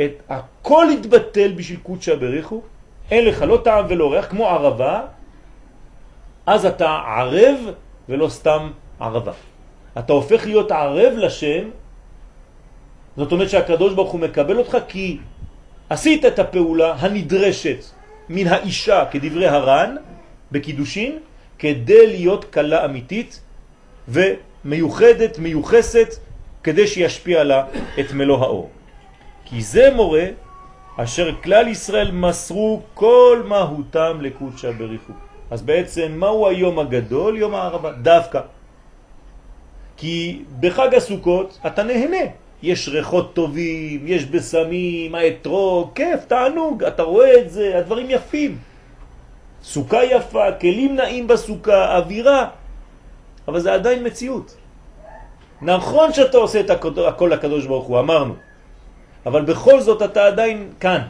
[0.00, 2.62] את הכל התבטל בשביל קודשא בריחו,
[3.10, 5.00] אין לך לא טעם ולא ריח, כמו ערבה,
[6.46, 7.58] אז אתה ערב
[8.08, 9.32] ולא סתם ערבה.
[9.98, 11.68] אתה הופך להיות ערב לשם,
[13.16, 15.18] זאת אומרת שהקדוש ברוך הוא מקבל אותך כי
[15.90, 17.84] עשית את הפעולה הנדרשת
[18.28, 19.96] מן האישה כדברי הר"ן
[20.52, 21.18] בקידושין
[21.58, 23.40] כדי להיות קלה אמיתית
[24.08, 26.14] ומיוחדת, מיוחסת,
[26.62, 27.64] כדי שישפיע לה
[28.00, 28.70] את מלוא האור.
[29.44, 30.26] כי זה מורה
[30.96, 35.12] אשר כלל ישראל מסרו כל מהותם לקודשא בריחו.
[35.50, 37.36] אז בעצם מהו היום הגדול?
[37.36, 38.40] יום הערבה, דווקא.
[39.96, 42.24] כי בחג הסוכות אתה נהנה.
[42.62, 48.58] יש ריחות טובים, יש בסמים, האתרוג, כיף, תענוג, אתה רואה את זה, הדברים יפים.
[49.62, 52.48] סוכה יפה, כלים נעים בסוכה, אווירה,
[53.48, 54.56] אבל זה עדיין מציאות.
[55.62, 56.70] נכון שאתה עושה את
[57.08, 58.34] הכל לקדוש ברוך הוא, אמרנו,
[59.26, 61.02] אבל בכל זאת אתה עדיין כאן.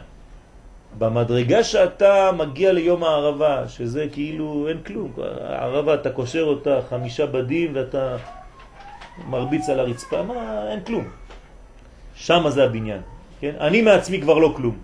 [0.97, 5.11] במדרגה שאתה מגיע ליום הערבה, שזה כאילו אין כלום,
[5.41, 8.15] הערבה אתה קושר אותה חמישה בדים ואתה
[9.27, 11.05] מרביץ על הרצפה, מה, אין כלום.
[12.15, 13.01] שם זה הבניין,
[13.39, 13.53] כן?
[13.59, 14.77] אני מעצמי כבר לא כלום.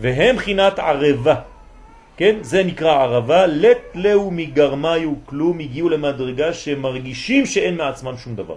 [0.00, 1.34] והם חינת ערבה,
[2.16, 2.36] כן?
[2.40, 8.56] זה נקרא ערבה, לט לאו מגרמיו כלום, הגיעו למדרגה שמרגישים שאין מעצמם שום דבר.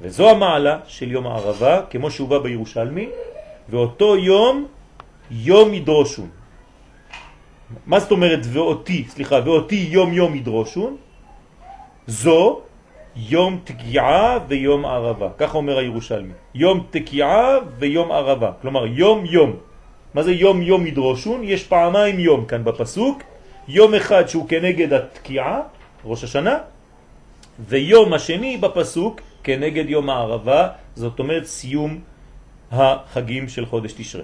[0.00, 3.08] וזו המעלה של יום הערבה, כמו שהוא בא בירושלמי,
[3.68, 4.66] ואותו יום,
[5.30, 6.28] יום ידרושון.
[7.86, 10.96] מה זאת אומרת ואותי, סליחה, ואותי יום יום ידרושון?
[12.06, 12.60] זו
[13.16, 16.32] יום תקיעה ויום ערבה, ככה אומר הירושלמי.
[16.54, 19.56] יום תקיעה ויום ערבה, כלומר יום יום.
[20.14, 21.40] מה זה יום יום ידרושון?
[21.44, 23.22] יש פעמיים יום כאן בפסוק,
[23.68, 25.60] יום אחד שהוא כנגד התקיעה,
[26.04, 26.58] ראש השנה,
[27.68, 31.98] ויום השני בפסוק כנגד יום הערבה, זאת אומרת סיום
[32.72, 34.22] החגים של חודש תשרה.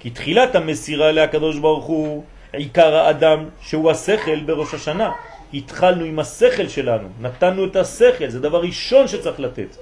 [0.00, 5.12] כי תחילת המסירה להקדוש ברוך הוא עיקר האדם שהוא השכל בראש השנה.
[5.54, 9.76] התחלנו עם השכל שלנו, נתנו את השכל, זה דבר ראשון שצריך לתת.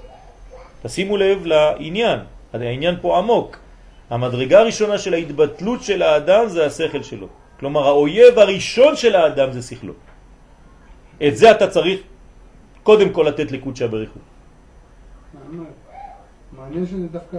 [0.83, 2.19] תשימו לב לעניין,
[2.53, 3.62] העניין פה עמוק.
[4.13, 7.27] המדרגה הראשונה של ההתבטלות של האדם זה השכל שלו.
[7.59, 9.93] כלומר, האויב הראשון של האדם זה שכלו.
[11.17, 11.99] את זה אתה צריך
[12.83, 14.19] קודם כל לתת לקודשא בריחו.
[16.53, 17.37] מעניין שזה דווקא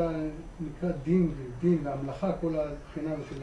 [0.61, 3.39] נקרא דין, דין והמלאכה, כל הבחינה של,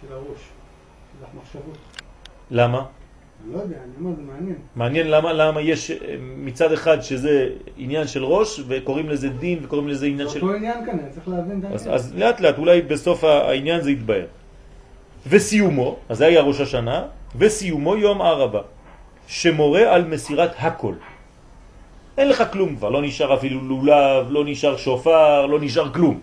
[0.00, 1.78] של הראש, של המחשבות.
[2.50, 3.01] למה?
[3.50, 4.56] לא יודע, אני אומר, זה מעניין.
[4.76, 9.88] מעניין למה, למה יש אה, מצד אחד שזה עניין של ראש וקוראים לזה דין וקוראים
[9.88, 10.42] לזה עניין זה של...
[10.42, 11.94] אותו עניין כאן, צריך להבין את העניין.
[11.94, 14.26] אז לאט לאט אולי בסוף העניין זה יתבהר.
[15.26, 17.04] וסיומו, אז זה היה ראש השנה,
[17.36, 18.62] וסיומו יום הערבה,
[19.26, 20.94] שמורה על מסירת הכל.
[22.18, 26.20] אין לך כלום כבר, לא נשאר אפילו לולב, לא נשאר שופר, לא נשאר כלום.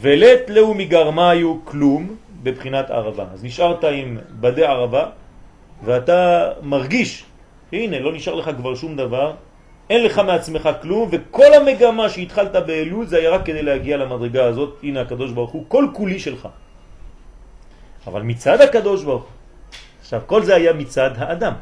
[0.00, 3.24] ולט לאו מגרמיו כלום בבחינת ערבה.
[3.32, 5.06] אז נשארת עם בדי ערבה,
[5.84, 7.24] ואתה מרגיש,
[7.72, 9.32] הנה, לא נשאר לך כבר שום דבר,
[9.90, 14.78] אין לך מעצמך כלום, וכל המגמה שהתחלת באלול זה היה רק כדי להגיע למדרגה הזאת,
[14.82, 16.48] הנה הקדוש ברוך הוא, כל כולי שלך.
[18.06, 19.30] אבל מצד הקדוש ברוך הוא,
[20.00, 21.52] עכשיו כל זה היה מצד האדם.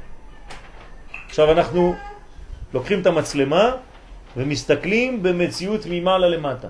[1.27, 1.95] עכשיו אנחנו
[2.75, 3.77] לוקחים את המצלמה
[4.37, 6.69] ומסתכלים במציאות ממעלה למטה.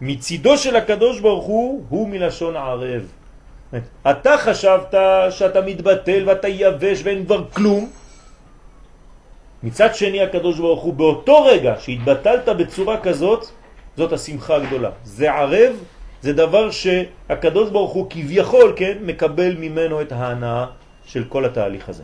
[0.00, 3.12] מצידו של הקדוש ברוך הוא, הוא מלשון ערב.
[4.10, 4.94] אתה חשבת
[5.30, 7.90] שאתה מתבטל ואתה יבש ואין כבר כלום.
[9.62, 13.46] מצד שני הקדוש ברוך הוא באותו רגע שהתבטלת בצורה כזאת,
[13.96, 14.90] זאת השמחה הגדולה.
[15.04, 15.76] זה ערב,
[16.22, 20.66] זה דבר שהקדוש ברוך הוא כביכול, כן, מקבל ממנו את ההנאה
[21.06, 22.02] של כל התהליך הזה.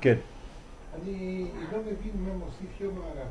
[0.00, 0.14] כן.
[1.02, 3.21] אני לא מבין מה מוסיף יום הערבה על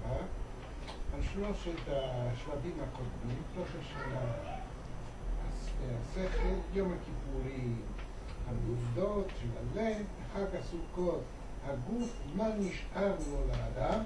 [1.41, 4.57] שלושת השלבים הקודמים, שלושת של ה-
[6.01, 7.81] השכל, יום הכיפורים,
[8.47, 9.47] העובדות של
[9.79, 11.21] הלב, חג הסוכות,
[11.65, 14.03] הגוף, מה נשאר לו לאדם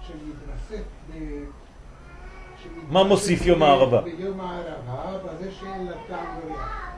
[0.00, 1.44] שמתרסק ב...
[2.88, 4.00] מה מוסיף יום הערבה?
[4.02, 6.91] ביום הערבה, בזה שאין לה טעם וריח.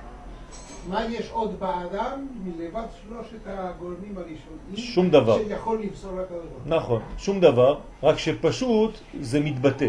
[0.89, 4.77] מה יש עוד באדם מלבד שלושת הגורמים הראשונים?
[4.77, 5.39] שום דבר.
[5.39, 6.61] שיכול ברוך הוא.
[6.67, 9.89] נכון, שום דבר, רק שפשוט זה מתבטא.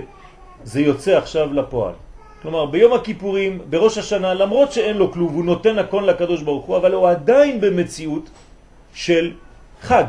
[0.64, 1.94] זה יוצא עכשיו לפועל.
[2.42, 6.78] כלומר, ביום הכיפורים, בראש השנה, למרות שאין לו כלום, הוא נותן הכל לקדוש ברוך הוא,
[6.78, 8.30] אבל הוא עדיין במציאות
[8.94, 9.34] של
[9.82, 10.04] חג.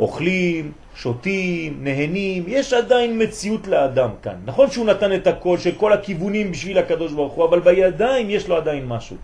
[0.00, 4.36] אוכלים, שותים, נהנים, יש עדיין מציאות לאדם כאן.
[4.44, 8.48] נכון שהוא נתן את הכל של כל הכיוונים בשביל הקדוש ברוך הוא, אבל בידיים יש
[8.48, 9.16] לו עדיין משהו.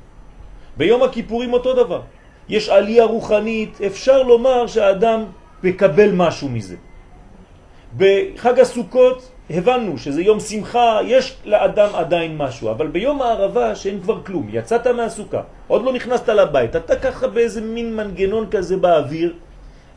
[0.78, 2.00] ביום הכיפורים אותו דבר.
[2.48, 5.24] יש עלייה רוחנית, אפשר לומר שהאדם
[5.62, 6.76] מקבל משהו מזה.
[7.96, 14.22] בחג הסוכות הבנו שזה יום שמחה, יש לאדם עדיין משהו, אבל ביום הערבה שאין כבר
[14.22, 19.34] כלום, יצאת מהסוכה, עוד לא נכנסת לבית, אתה ככה באיזה מין מנגנון כזה באוויר,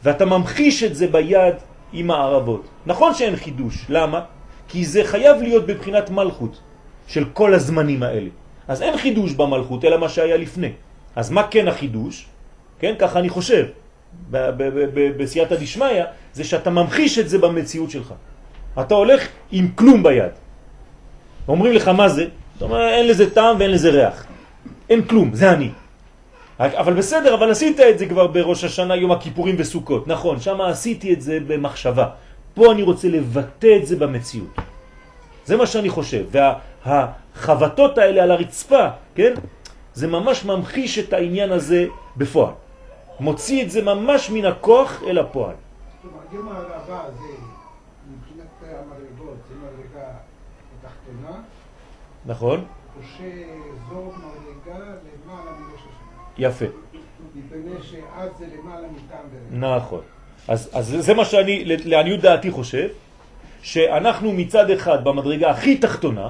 [0.04, 1.56] ואתה ממחיש את זה ביד
[1.94, 2.68] עם הערבות.
[2.86, 4.22] נכון שאין חידוש, למה?
[4.68, 6.60] כי זה חייב להיות בבחינת מלכות
[7.08, 8.30] של כל הזמנים האלה.
[8.68, 10.72] אז אין חידוש במלכות, אלא מה שהיה לפני.
[11.16, 12.26] אז מה כן החידוש?
[12.80, 13.66] כן, ככה אני חושב,
[15.18, 16.04] בסייעתא דשמיא,
[16.34, 18.14] זה שאתה ממחיש את זה במציאות שלך.
[18.80, 20.32] אתה הולך עם כלום ביד.
[21.48, 22.26] אומרים לך מה זה?
[22.54, 24.26] זאת אומרת, אין לזה טעם ואין לזה ריח.
[24.90, 25.70] אין כלום, זה אני.
[26.60, 30.08] אבל בסדר, אבל עשית את זה כבר בראש השנה, יום הכיפורים וסוכות.
[30.08, 32.08] נכון, שם עשיתי את זה במחשבה.
[32.54, 34.56] פה אני רוצה לבטא את זה במציאות.
[35.52, 36.26] זה מה שאני חושב.
[36.32, 39.34] והחבטות האלה על הרצפה, כן?
[39.94, 41.88] זה ממש ממחיש את העניין הזה
[42.18, 42.54] בפועל.
[43.20, 45.56] מוציא את זה ממש מן הכוח אל הפועל.
[46.02, 47.34] כלומר, יום הערבה זה,
[48.12, 50.08] מבחינת המדרגות, זה מדרגה
[50.80, 51.36] התחתונה,
[52.26, 52.66] נכון?
[52.98, 56.24] או שזו מדרגה למעלה מראש השנה.
[56.38, 56.66] יפה.
[57.36, 59.76] מפני שאז זה למעלה מטעם דרך.
[59.78, 60.02] נכון.
[60.48, 62.88] אז, אז זה מה שאני, לעניות דעתי חושב,
[63.62, 66.30] שאנחנו מצד אחד במדרגה הכי תחתונה,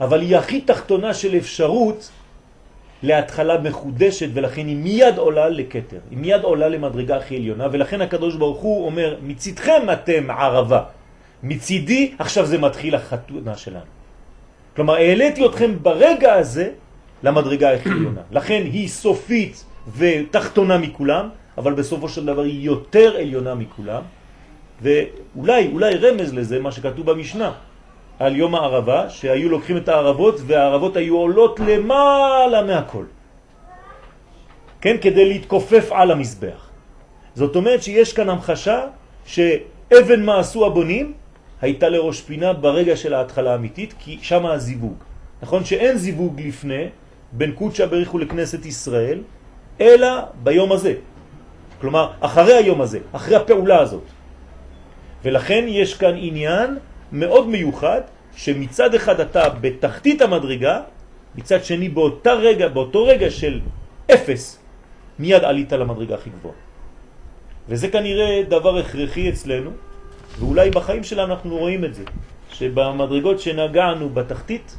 [0.00, 2.10] אבל היא הכי תחתונה של אפשרות
[3.02, 8.36] להתחלה מחודשת, ולכן היא מיד עולה לקטר, היא מיד עולה למדרגה הכי עליונה, ולכן הקדוש
[8.36, 10.82] ברוך הוא אומר, מצידכם אתם ערבה,
[11.42, 13.90] מצידי עכשיו זה מתחיל החתונה שלנו.
[14.76, 16.70] כלומר, העליתי אתכם ברגע הזה
[17.22, 18.20] למדרגה הכי עליונה.
[18.30, 19.64] לכן היא סופית
[19.96, 21.28] ותחתונה מכולם,
[21.58, 24.02] אבל בסופו של דבר היא יותר עליונה מכולם,
[24.82, 27.52] ואולי, אולי רמז לזה מה שכתוב במשנה,
[28.18, 33.04] על יום הערבה, שהיו לוקחים את הערבות והערבות היו עולות למעלה מהכל.
[34.80, 36.70] כן, כדי להתכופף על המזבח.
[37.34, 38.80] זאת אומרת שיש כאן המחשה
[39.26, 41.12] שאבן מה עשו הבונים
[41.60, 44.94] הייתה לראש פינה ברגע של ההתחלה האמיתית, כי שם הזיווג.
[45.42, 46.84] נכון שאין זיווג לפני
[47.32, 49.20] בין קודשא בריחו לכנסת ישראל,
[49.80, 50.08] אלא
[50.42, 50.94] ביום הזה.
[51.80, 54.15] כלומר, אחרי היום הזה, אחרי הפעולה הזאת.
[55.26, 56.78] ולכן יש כאן עניין
[57.12, 58.00] מאוד מיוחד,
[58.36, 60.80] שמצד אחד אתה בתחתית המדרגה,
[61.34, 63.60] מצד שני באותה רגע, באותו רגע של
[64.06, 64.58] אפס,
[65.18, 66.54] מיד עלית למדרגה הכי גבוהה.
[67.68, 69.70] וזה כנראה דבר הכרחי אצלנו,
[70.38, 72.04] ואולי בחיים שלנו אנחנו רואים את זה,
[72.52, 74.78] שבמדרגות שנגענו בתחתית,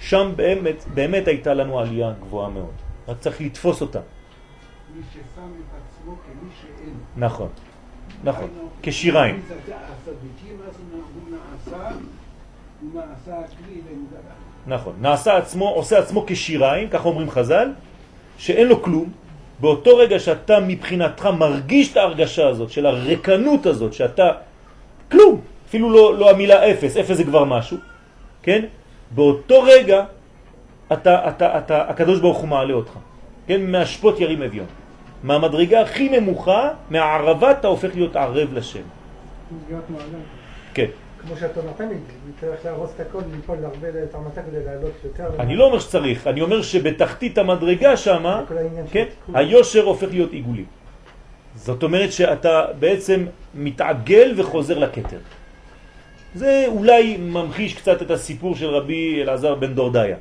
[0.00, 2.76] שם באמת, באמת הייתה לנו עלייה גבוהה מאוד.
[3.08, 4.00] רק צריך לתפוס אותה.
[4.96, 6.94] מי ששם את עצמו כמי שאין.
[7.16, 7.48] נכון,
[8.24, 8.48] נכון,
[8.82, 9.42] כשיריים.
[14.66, 17.72] נכון, נעשה עצמו, עושה עצמו כשיריים, כך אומרים חז"ל,
[18.38, 19.08] שאין לו כלום,
[19.60, 24.30] באותו רגע שאתה מבחינתך מרגיש את ההרגשה הזאת, של הרקנות הזאת, שאתה
[25.10, 27.76] כלום, אפילו לא, לא המילה אפס, אפס זה כבר משהו,
[28.42, 28.64] כן?
[29.10, 30.04] באותו רגע
[30.92, 32.92] אתה, אתה, אתה, הקדוש ברוך הוא מעלה אותך,
[33.46, 33.70] כן?
[33.70, 34.66] מהשפוט ירים אביון.
[35.22, 38.82] מהמדרגה הכי נמוכה, מהערבה אתה הופך להיות ערב לשם.
[40.74, 40.86] כן.
[41.22, 41.94] כמו שאתה נותן לי,
[42.40, 45.30] צריך להרוס את הכל, ליפול להרבה את המתק כדי לעלות יותר.
[45.38, 48.44] אני לא אומר שצריך, אני אומר שבתחתית המדרגה שם,
[48.90, 49.04] כן.
[49.34, 50.64] היושר הופך להיות עיגולי.
[51.54, 55.18] זאת אומרת שאתה בעצם מתעגל וחוזר לכתר.
[56.34, 60.16] זה אולי ממחיש קצת את הסיפור של רבי אלעזר בן דורדיה,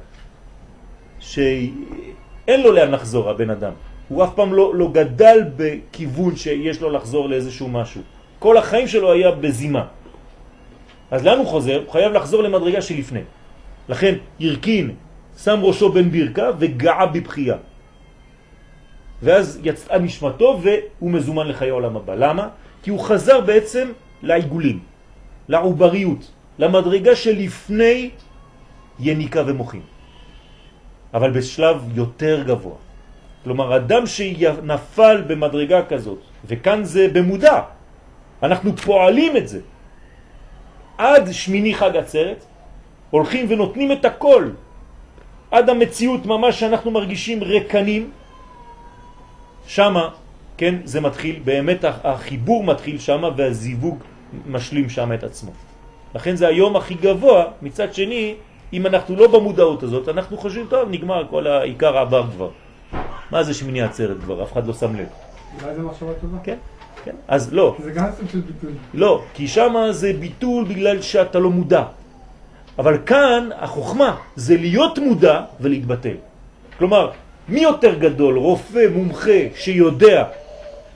[1.20, 3.74] שאין לו לאן לחזור הבן אדם.
[4.10, 8.02] הוא אף פעם לא, לא גדל בכיוון שיש לו לחזור לאיזשהו משהו.
[8.40, 9.86] כל החיים שלו היה בזימה.
[11.12, 11.82] אז לאן הוא חוזר?
[11.86, 13.20] הוא חייב לחזור למדרגה שלפני.
[13.90, 14.96] לכן ירקין
[15.38, 17.58] שם ראשו בין ברכיו וגעה בבחייה.
[19.22, 22.16] ואז יצאה נשמתו והוא מזומן לחיי העולם הבא.
[22.16, 22.48] למה?
[22.84, 23.92] כי הוא חזר בעצם
[24.24, 24.80] לעיגולים,
[25.50, 28.10] לעובריות, למדרגה שלפני
[29.00, 29.82] יניקה ומוחים.
[31.14, 32.89] אבל בשלב יותר גבוה.
[33.44, 37.62] כלומר, אדם שנפל במדרגה כזאת, וכאן זה במודע,
[38.44, 39.60] אנחנו פועלים את זה.
[40.98, 42.46] עד שמיני חג עצרת,
[43.10, 44.50] הולכים ונותנים את הכל
[45.52, 48.12] עד המציאות ממש שאנחנו מרגישים רקנים,
[49.68, 50.10] שמה,
[50.58, 53.98] כן, זה מתחיל, באמת החיבור מתחיל שמה והזיווג
[54.48, 55.52] משלים שמה את עצמו.
[56.16, 58.36] לכן זה היום הכי גבוה, מצד שני,
[58.74, 62.50] אם אנחנו לא במודעות הזאת, אנחנו חושבים, טוב, נגמר, כל העיקר עבר כבר.
[63.32, 64.44] מה זה שמיני עצרת כבר?
[64.44, 65.08] אף אחד לא שם לב.
[65.64, 66.38] אולי זה מחשבה טובה?
[66.44, 66.58] כן,
[67.04, 67.16] כן.
[67.28, 68.72] אז לא, זה גם סוג של ביטוי.
[68.94, 71.84] לא, כי שם זה ביטול בגלל שאתה לא מודע.
[72.80, 76.16] אבל כאן החוכמה זה להיות מודע ולהתבטל.
[76.78, 77.12] כלומר,
[77.50, 80.24] מי יותר גדול, רופא, מומחה, שיודע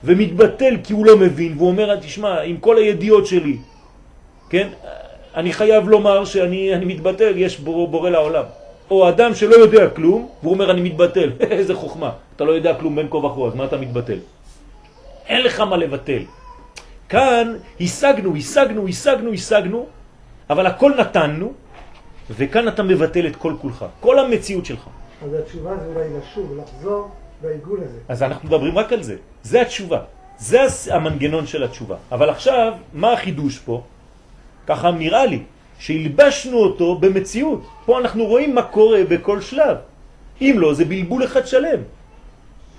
[0.03, 3.57] ומתבטל כי הוא לא מבין, והוא אומר, תשמע, עם כל הידיעות שלי,
[4.49, 4.67] כן,
[5.35, 8.43] אני חייב לומר שאני אני מתבטל, יש בור, בורא לעולם.
[8.91, 11.31] או אדם שלא יודע כלום, והוא אומר, אני מתבטל.
[11.59, 12.11] איזה חוכמה.
[12.35, 14.19] אתה לא יודע כלום בין כה וכה, אז מה אתה מתבטל?
[15.27, 16.23] אין לך מה לבטל.
[17.09, 19.85] כאן השגנו, השגנו, השגנו, השגנו,
[20.49, 21.53] אבל הכל נתנו,
[22.29, 24.87] וכאן אתה מבטל את כל כולך, כל המציאות שלך.
[25.25, 27.09] אז התשובה זה אולי לשוב, לחזור
[27.41, 27.97] בעיגול הזה.
[28.09, 29.99] אז אנחנו מדברים רק על זה, זה התשובה,
[30.37, 30.59] זה
[30.91, 31.95] המנגנון של התשובה.
[32.11, 33.81] אבל עכשיו, מה החידוש פה?
[34.67, 35.43] ככה נראה לי,
[35.83, 37.61] שהלבשנו אותו במציאות.
[37.85, 39.77] פה אנחנו רואים מה קורה בכל שלב.
[40.41, 41.79] אם לא, זה בלבול אחד שלם.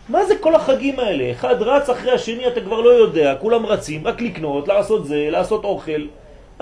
[0.09, 1.31] מה זה כל החגים האלה?
[1.31, 5.65] אחד רץ אחרי השני, אתה כבר לא יודע, כולם רצים, רק לקנות, לעשות זה, לעשות
[5.65, 6.03] אוכל.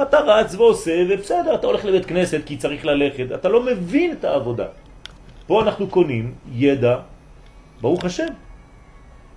[0.03, 4.25] אתה רץ ועושה, ובסדר, אתה הולך לבית כנסת כי צריך ללכת, אתה לא מבין את
[4.25, 4.67] העבודה.
[5.47, 6.97] פה אנחנו קונים ידע,
[7.81, 8.35] ברוך השם.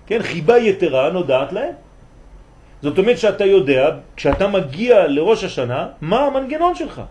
[0.06, 1.74] כן, חיבה יתרה נודעת להם.
[2.82, 7.02] זאת אומרת שאתה יודע, כשאתה מגיע לראש השנה, מה המנגנון שלך.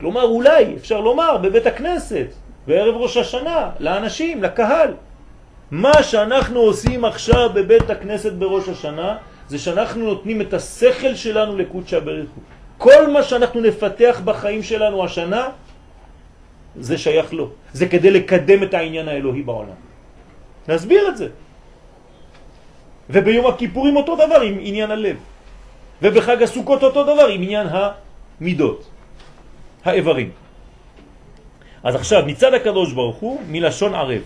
[0.00, 2.26] כלומר, אולי, אפשר לומר, בבית הכנסת,
[2.66, 4.94] בערב ראש השנה, לאנשים, לקהל.
[5.70, 9.16] מה שאנחנו עושים עכשיו בבית הכנסת בראש השנה,
[9.48, 12.30] זה שאנחנו נותנים את השכל שלנו לקודשא בריך.
[12.78, 15.48] כל מה שאנחנו נפתח בחיים שלנו השנה,
[16.76, 17.50] זה שייך לו.
[17.72, 19.78] זה כדי לקדם את העניין האלוהי בעולם.
[20.68, 21.28] נסביר את זה.
[23.10, 25.16] וביום הכיפורים אותו דבר עם עניין הלב.
[26.02, 28.80] ובחג הסוכות אותו דבר עם עניין המידות,
[29.84, 30.30] האיברים.
[31.82, 34.22] אז עכשיו, מצד הקדוש ברוך הוא, מלשון ערב,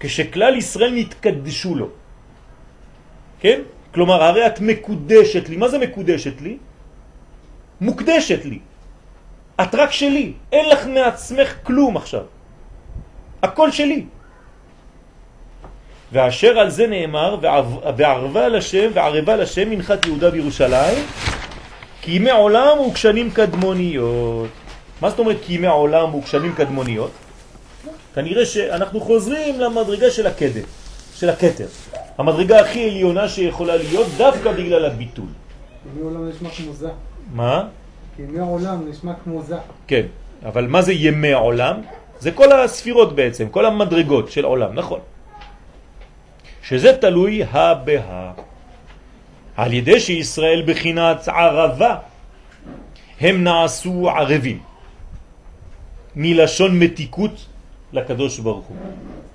[0.00, 1.88] כשכלל ישראל נתקדשו לו.
[3.40, 3.60] כן?
[3.94, 5.56] כלומר, הרי את מקודשת לי.
[5.56, 6.58] מה זה מקודשת לי?
[7.80, 8.58] מוקדשת לי.
[9.60, 10.32] את רק שלי.
[10.52, 12.24] אין לך מעצמך כלום עכשיו.
[13.42, 14.04] הכל שלי.
[16.12, 17.36] ואשר על זה נאמר,
[17.96, 21.04] וערבה לשם, וערבה לשם מנחת יהודה בירושלים,
[22.02, 24.48] כי ימי עולם וגשנים קדמוניות.
[25.00, 27.10] מה זאת אומרת כי ימי עולם וגשנים קדמוניות?
[28.14, 30.66] כנראה שאנחנו חוזרים למדרגה של הקדם,
[31.14, 31.66] של הקטר.
[32.18, 35.28] המדרגה הכי עליונה שיכולה להיות דווקא בגלל הביטול.
[35.94, 36.88] ימי עולם נשמע כמו זה.
[37.32, 37.64] מה?
[38.16, 39.56] כי ימי עולם נשמע כמו זה.
[39.86, 40.06] כן,
[40.44, 41.76] אבל מה זה ימי עולם?
[42.20, 45.00] זה כל הספירות בעצם, כל המדרגות של עולם, נכון.
[46.68, 47.42] שזה תלוי
[47.84, 48.30] בהא.
[49.56, 51.96] על ידי שישראל בחינת ערבה,
[53.20, 54.60] הם נעשו ערבים.
[56.16, 57.46] מלשון מתיקות
[57.92, 58.76] לקדוש ברוך הוא.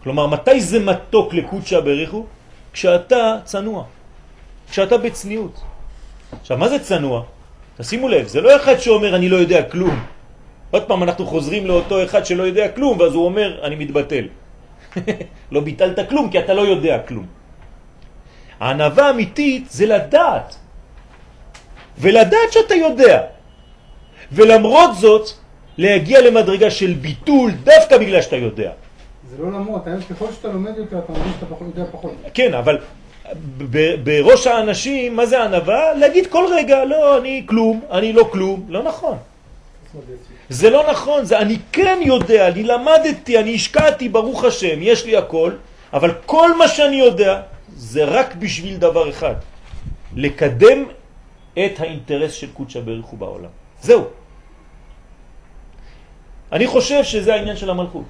[0.04, 2.26] כלומר, מתי זה מתוק לקודשא בריך הוא?
[2.74, 3.84] כשאתה צנוע,
[4.70, 5.62] כשאתה בצניעות.
[6.42, 7.24] עכשיו, מה זה צנוע?
[7.78, 10.06] תשימו לב, זה לא אחד שאומר אני לא יודע כלום.
[10.72, 14.43] עוד פעם אנחנו חוזרים לאותו אחד שלא יודע כלום, ואז הוא אומר אני מתבטל.
[15.52, 17.26] לא ביטלת כלום כי אתה לא יודע כלום.
[18.60, 20.56] הענבה אמיתית זה לדעת.
[21.98, 23.22] ולדעת שאתה יודע.
[24.32, 25.30] ולמרות זאת,
[25.78, 28.72] להגיע למדרגה של ביטול דווקא בגלל שאתה יודע.
[29.30, 32.12] זה לא למרות, היום ככל שאתה לומד יותר, אתה מרגיש שאתה פחות- יודע פחות.
[32.34, 32.78] כן, אבל
[34.04, 35.94] בראש האנשים, מה זה ענבה?
[35.94, 38.66] להגיד כל רגע, לא, אני כלום, אני לא כלום.
[38.70, 39.18] לא נכון.
[40.50, 45.18] זה לא נכון, זה אני כן יודע, אני למדתי, אני השקעתי, ברוך השם, יש לי
[45.18, 45.52] הכל,
[45.94, 47.42] אבל כל מה שאני יודע
[47.76, 49.36] זה רק בשביל דבר אחד,
[50.16, 50.86] לקדם
[51.54, 53.54] את האינטרס של קודשא בריך הוא בעולם.
[53.82, 54.04] זהו.
[56.52, 58.06] אני חושב שזה העניין של המלכות.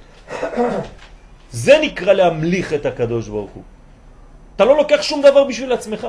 [1.50, 3.62] זה נקרא להמליך את הקדוש ברוך הוא.
[4.56, 6.06] אתה לא לוקח שום דבר בשביל עצמך.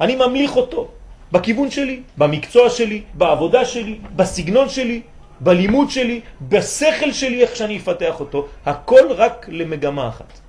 [0.00, 0.88] אני ממליך אותו
[1.32, 5.00] בכיוון שלי, במקצוע שלי, בעבודה שלי, בסגנון שלי,
[5.40, 10.40] בלימוד שלי, בשכל שלי, איך שאני אפתח אותו, הכל רק למגמה אחת.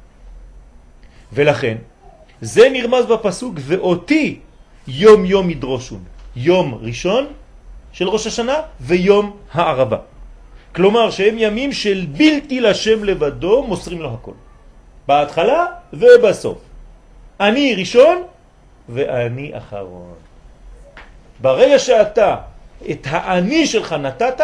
[1.33, 1.77] ולכן,
[2.41, 4.39] זה נרמז בפסוק, ואותי
[4.87, 6.03] יום יום ידרושון.
[6.35, 7.25] יום ראשון
[7.91, 9.97] של ראש השנה ויום הערבה.
[10.75, 14.37] כלומר שהם ימים של בלתי לשם לבדו, מוסרים לו הכל.
[15.07, 16.57] בהתחלה ובסוף.
[17.39, 18.23] אני ראשון
[18.89, 20.22] ואני אחרון.
[21.41, 22.35] ברגע שאתה
[22.91, 24.41] את האני שלך נתת,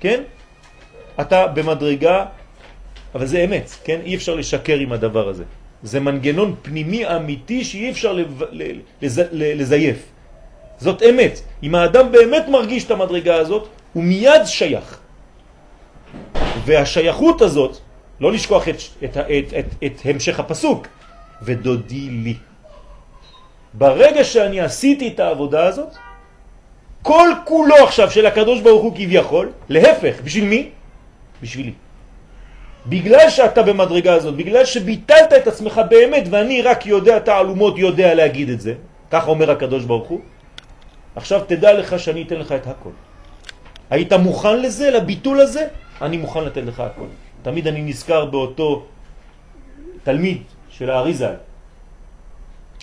[0.00, 0.22] כן?
[1.20, 2.24] אתה במדרגה
[3.14, 4.00] אבל זה אמת, כן?
[4.04, 5.44] אי אפשר לשקר עם הדבר הזה.
[5.82, 8.18] זה מנגנון פנימי אמיתי שאי אפשר.
[9.32, 9.98] לזייף.
[10.78, 11.40] זאת אמת.
[11.62, 14.98] אם האדם באמת מרגיש את המדרגה הזאת, הוא מיד שייך.
[16.64, 17.78] והשייכות הזאת,
[18.20, 20.86] לא לשכוח את, את, את, את, את המשך הפסוק,
[21.42, 22.36] ודודי לי.
[23.74, 25.96] ברגע שאני עשיתי את העבודה הזאת,
[27.02, 30.70] כל כולו עכשיו של הקדוש ברוך הוא כביכול, להפך, בשביל מי?
[31.42, 31.72] בשבילי.
[32.86, 38.48] בגלל שאתה במדרגה הזאת, בגלל שביטלת את עצמך באמת, ואני רק יודע תעלומות, יודע להגיד
[38.50, 38.74] את זה,
[39.10, 40.20] ככה אומר הקדוש ברוך הוא,
[41.16, 42.94] עכשיו תדע לך שאני אתן לך את הכל.
[43.90, 45.68] היית מוכן לזה, לביטול הזה?
[46.02, 47.06] אני מוכן לתת לך הכל.
[47.42, 48.86] תמיד אני נזכר באותו
[50.02, 51.34] תלמיד של האריזה,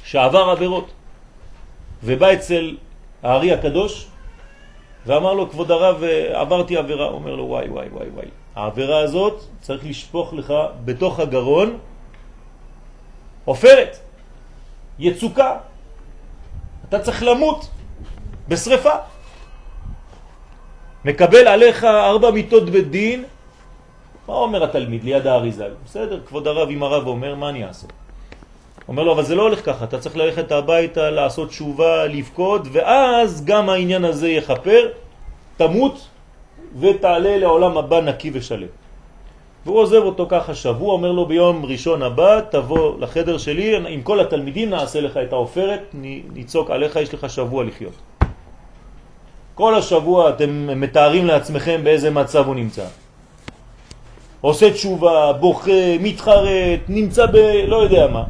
[0.04, 0.92] שעבר עבירות,
[2.04, 2.76] ובא אצל
[3.26, 4.08] הארי הקדוש,
[5.06, 6.04] ואמר לו, כבוד הרב,
[6.34, 7.06] עברתי עבירה.
[7.06, 8.26] אומר לו, וואי, וואי, וואי, וואי.
[8.56, 10.54] העבירה הזאת צריך לשפוך לך
[10.86, 11.78] בתוך הגרון
[13.46, 13.98] עופרת,
[15.00, 15.58] יצוקה.
[16.90, 17.70] אתה צריך למות
[18.48, 18.94] בשריפה.
[21.06, 23.26] מקבל עליך ארבע מיטות בדין.
[24.28, 25.68] מה אומר התלמיד ליד האריזה?
[25.86, 27.88] בסדר, כבוד הרב, אם הרב אומר, מה אני אעשה?
[28.88, 33.46] אומר לו, אבל זה לא הולך ככה, אתה צריך ללכת הביתה, לעשות תשובה, לבכות, ואז
[33.46, 34.88] גם העניין הזה יחפר,
[35.58, 36.08] תמות
[36.80, 38.68] ותעלה לעולם הבא נקי ושלם.
[39.66, 44.20] והוא עוזב אותו ככה שבוע, אומר לו ביום ראשון הבא, תבוא לחדר שלי, עם כל
[44.20, 45.96] התלמידים נעשה לך את האופרת,
[46.34, 47.94] ניצוק עליך, יש לך שבוע לחיות.
[49.56, 52.86] כל השבוע אתם מתארים לעצמכם באיזה מצב הוא נמצא.
[54.42, 57.36] עושה תשובה, בוכה, מתחרט, נמצא ב...
[57.68, 58.24] לא יודע מה.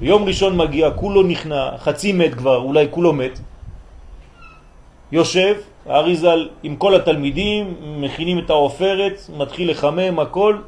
[0.00, 3.40] יום ראשון מגיע, כולו נכנע, חצי מת כבר, אולי כולו מת.
[5.12, 5.54] יושב,
[5.86, 10.58] האריזל עם כל התלמידים, מכינים את האופרת, מתחיל לחמם הכל,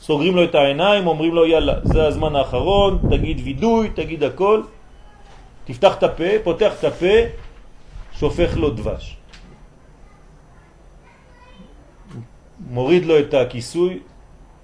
[0.00, 4.62] סוגרים לו את העיניים, אומרים לו יאללה, זה הזמן האחרון, תגיד וידוי, תגיד הכל,
[5.64, 7.16] תפתח את הפה, פותח את הפה,
[8.12, 9.16] שופך לו דבש.
[12.70, 13.98] מוריד לו את הכיסוי,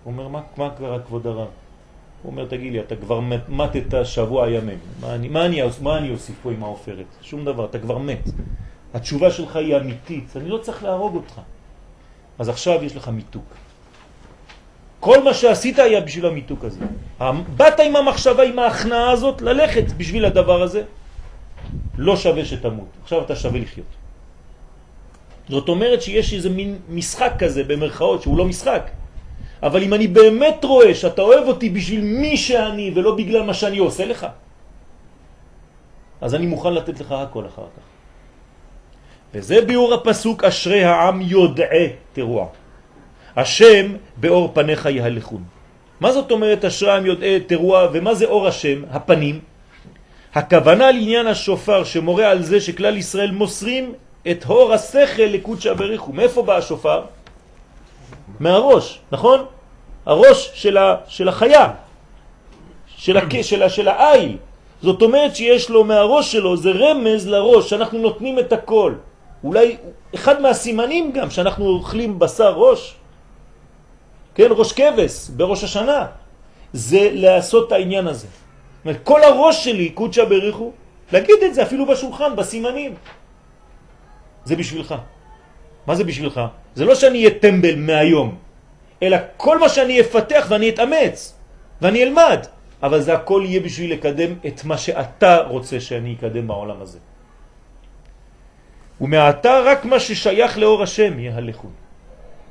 [0.06, 1.61] אומר, מה, מה קרה כבוד הרב?
[2.22, 6.10] הוא אומר, תגיד לי, אתה כבר מתת שבוע ימים, מה אני, מה, אני, מה אני
[6.10, 7.06] אוסיף פה עם האופרת?
[7.22, 8.28] שום דבר, אתה כבר מת.
[8.94, 11.40] התשובה שלך היא אמיתית, אני לא צריך להרוג אותך.
[12.38, 13.44] אז עכשיו יש לך מיתוק.
[15.00, 16.80] כל מה שעשית היה בשביל המיתוק הזה.
[17.56, 20.82] באת עם המחשבה, עם ההכנעה הזאת, ללכת בשביל הדבר הזה,
[21.98, 22.88] לא שווה שתמות.
[23.02, 23.86] עכשיו אתה שווה לחיות.
[25.48, 28.90] זאת אומרת שיש איזה מין משחק כזה במרכאות, שהוא לא משחק.
[29.62, 33.78] אבל אם אני באמת רואה שאתה אוהב אותי בשביל מי שאני ולא בגלל מה שאני
[33.78, 34.26] עושה לך,
[36.20, 37.82] אז אני מוכן לתת לך הכל אחר כך.
[39.34, 42.46] וזה ביאור הפסוק אשרי העם יודעי תרוע.
[43.36, 45.42] השם באור פניך יהלכון.
[46.00, 49.40] מה זאת אומרת אשרי העם יודעי תרוע ומה זה אור השם, הפנים?
[50.34, 53.94] הכוונה לעניין השופר שמורה על זה שכלל ישראל מוסרים
[54.30, 56.12] את הור השכל לקודשא בריחו.
[56.12, 57.02] מאיפה בא השופר?
[58.40, 59.44] מהראש, נכון?
[60.06, 61.70] הראש של, ה, של החיה,
[62.86, 64.36] של, הק, של, של העיל.
[64.82, 68.94] זאת אומרת שיש לו מהראש שלו, זה רמז לראש, שאנחנו נותנים את הכל.
[69.44, 69.76] אולי
[70.14, 72.94] אחד מהסימנים גם שאנחנו אוכלים בשר ראש,
[74.34, 76.06] כן, ראש כבש בראש השנה,
[76.72, 78.26] זה לעשות את העניין הזה.
[79.02, 80.72] כל הראש שלי, קודשא בריחו,
[81.12, 82.94] להגיד את זה אפילו בשולחן, בסימנים.
[84.44, 84.94] זה בשבילך.
[85.86, 86.40] מה זה בשבילך?
[86.74, 88.36] זה לא שאני אהיה טמבל מהיום,
[89.02, 91.34] אלא כל מה שאני אפתח ואני אתאמץ
[91.82, 92.46] ואני אלמד,
[92.82, 96.98] אבל זה הכל יהיה בשביל לקדם את מה שאתה רוצה שאני אקדם בעולם הזה.
[99.00, 101.68] ומעתה רק מה ששייך לאור השם יהלכו.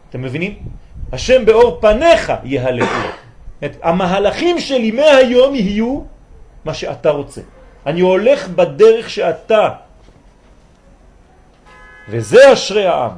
[0.09, 0.59] אתם מבינים?
[1.11, 3.07] השם באור פניך יהלכו.
[3.81, 6.01] המהלכים שלי מהיום יהיו
[6.65, 7.41] מה שאתה רוצה.
[7.85, 9.69] אני הולך בדרך שאתה.
[12.09, 13.11] וזה אשרי העם,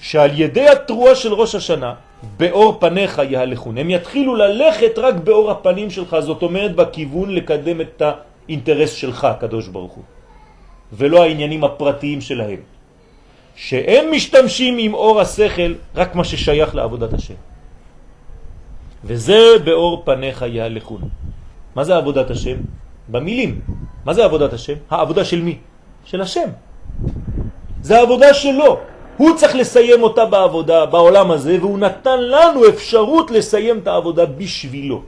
[0.00, 1.94] שעל ידי התרועה של ראש השנה,
[2.36, 3.78] באור פניך יהלכון.
[3.78, 9.68] הם יתחילו ללכת רק באור הפנים שלך, זאת אומרת בכיוון לקדם את האינטרס שלך, הקדוש
[9.68, 10.04] ברוך הוא.
[10.92, 12.60] ולא העניינים הפרטיים שלהם.
[13.56, 17.34] שהם משתמשים עם אור השכל רק מה ששייך לעבודת השם.
[19.04, 21.00] וזה באור פניך יהלכון.
[21.74, 22.56] מה זה עבודת השם?
[23.08, 23.60] במילים.
[24.04, 24.74] מה זה עבודת השם?
[24.90, 25.58] העבודה של מי?
[26.04, 26.48] של השם.
[27.82, 28.78] זה העבודה שלו.
[29.16, 35.02] הוא צריך לסיים אותה בעבודה, בעולם הזה, והוא נתן לנו אפשרות לסיים את העבודה בשבילו.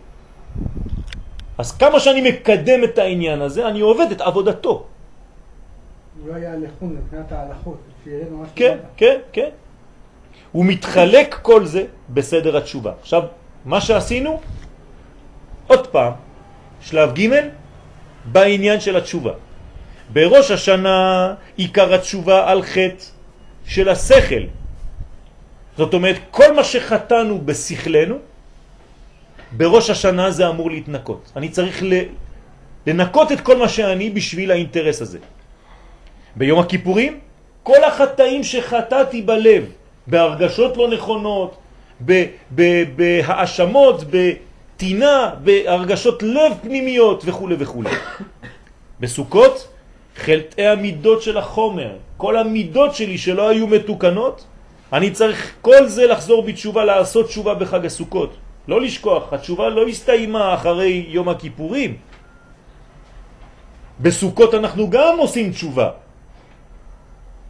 [1.59, 4.75] אז כמה שאני מקדם את העניין הזה, אני עובד את עבודתו.
[6.21, 7.79] הוא לא היה לחון מבחינת ההלכות.
[8.55, 9.49] כן, כן, כן.
[10.53, 12.93] הוא מתחלק כל זה בסדר התשובה.
[13.01, 13.23] עכשיו,
[13.65, 14.41] מה שעשינו,
[15.67, 16.13] עוד פעם,
[16.81, 17.29] שלב ג'
[18.25, 19.33] בעניין של התשובה.
[20.13, 23.05] בראש השנה עיקר התשובה על חטא
[23.67, 24.43] של השכל.
[25.77, 28.17] זאת אומרת, כל מה שחטאנו בשכלנו,
[29.53, 31.33] בראש השנה זה אמור להתנקות.
[31.37, 31.83] אני צריך
[32.87, 35.19] לנקות את כל מה שאני בשביל האינטרס הזה.
[36.37, 37.19] ביום הכיפורים,
[37.63, 39.65] כל החטאים שחטאתי בלב,
[40.07, 41.57] בהרגשות לא נכונות,
[42.97, 47.83] בהאשמות, בתינה, בהרגשות לב פנימיות וכו' וכו'.
[49.01, 49.72] בסוכות,
[50.17, 54.45] חלטי המידות של החומר, כל המידות שלי שלא היו מתוקנות,
[54.93, 58.37] אני צריך כל זה לחזור בתשובה, לעשות תשובה בחג הסוכות.
[58.69, 61.97] לא לשכוח, התשובה לא הסתיימה אחרי יום הכיפורים.
[64.01, 65.91] בסוכות אנחנו גם עושים תשובה,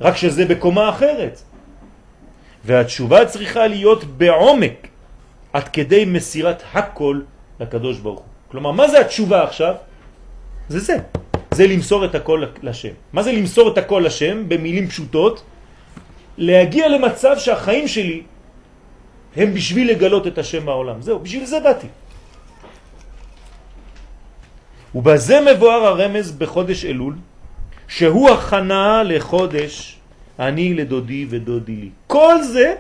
[0.00, 1.42] רק שזה בקומה אחרת.
[2.64, 4.88] והתשובה צריכה להיות בעומק,
[5.52, 7.20] עד כדי מסירת הכל
[7.60, 8.28] לקדוש ברוך הוא.
[8.48, 9.74] כלומר, מה זה התשובה עכשיו?
[10.68, 10.96] זה זה.
[11.52, 12.94] זה למסור את הכל לשם.
[13.12, 14.48] מה זה למסור את הכל לשם?
[14.48, 15.42] במילים פשוטות,
[16.38, 18.22] להגיע למצב שהחיים שלי
[19.36, 21.02] הם בשביל לגלות את השם בעולם.
[21.02, 21.86] זהו, בשביל זה באתי.
[24.94, 27.14] ובזה מבואר הרמז בחודש אלול,
[27.88, 29.98] שהוא הכנה לחודש
[30.38, 31.90] אני לדודי ודודי לי.
[32.06, 32.74] כל זה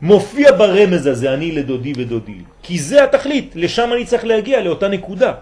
[0.00, 2.44] מופיע ברמז הזה, אני לדודי ודודי לי.
[2.62, 5.32] כי זה התכלית, לשם אני צריך להגיע, לאותה נקודה.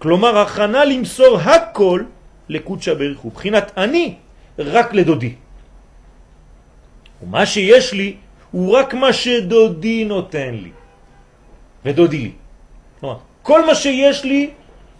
[0.00, 2.02] כלומר, הכנה למסור הכל
[2.48, 3.32] לקודשא בריך הוא.
[3.32, 4.14] בחינת אני
[4.58, 5.34] רק לדודי.
[7.22, 8.16] ומה שיש לי
[8.50, 10.72] הוא רק מה שדודי נותן לי.
[11.84, 12.32] ודודי לי.
[13.00, 14.50] כלומר, כל מה שיש לי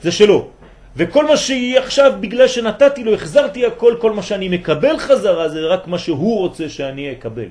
[0.04, 0.48] זה שלו.
[0.96, 5.60] וכל מה שהיא עכשיו, בגלל שנתתי לו, החזרתי הכל, כל מה שאני מקבל חזרה זה
[5.66, 7.48] רק מה שהוא רוצה שאני אקבל.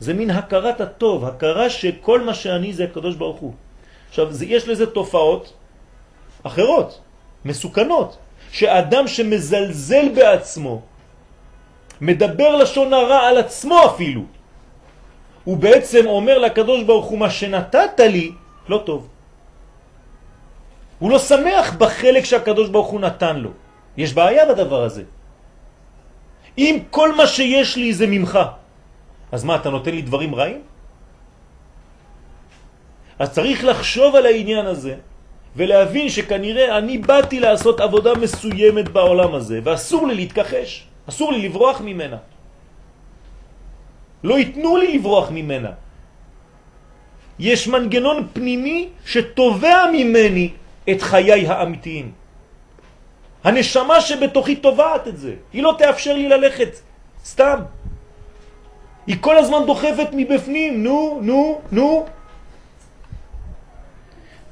[0.00, 3.52] זה מין הכרת הטוב, הכרה שכל מה שאני זה הקדוש ברוך הוא.
[4.08, 5.52] עכשיו, זה, יש לזה תופעות
[6.42, 7.00] אחרות,
[7.44, 8.16] מסוכנות,
[8.50, 10.82] שאדם שמזלזל בעצמו,
[12.00, 14.22] מדבר לשון הרע על עצמו אפילו,
[15.44, 18.32] הוא בעצם אומר לקדוש ברוך הוא, מה שנתת לי,
[18.68, 19.08] לא טוב.
[20.98, 23.50] הוא לא שמח בחלק שהקדוש ברוך הוא נתן לו.
[23.96, 25.02] יש בעיה בדבר הזה.
[26.58, 28.38] אם כל מה שיש לי זה ממך,
[29.32, 30.62] אז מה, אתה נותן לי דברים רעים?
[33.18, 34.94] אז צריך לחשוב על העניין הזה
[35.58, 41.80] ולהבין שכנראה אני באתי לעשות עבודה מסוימת בעולם הזה ואסור לי להתכחש, אסור לי לברוח
[41.82, 42.16] ממנה.
[44.24, 45.70] לא ייתנו לי לברוח ממנה.
[47.38, 50.50] יש מנגנון פנימי שתובע ממני
[50.90, 52.12] את חיי האמיתיים.
[53.44, 55.34] הנשמה שבתוכי תובעת את זה.
[55.52, 56.70] היא לא תאפשר לי ללכת
[57.24, 57.58] סתם.
[59.06, 62.06] היא כל הזמן דוחפת מבפנים, נו, נו, נו.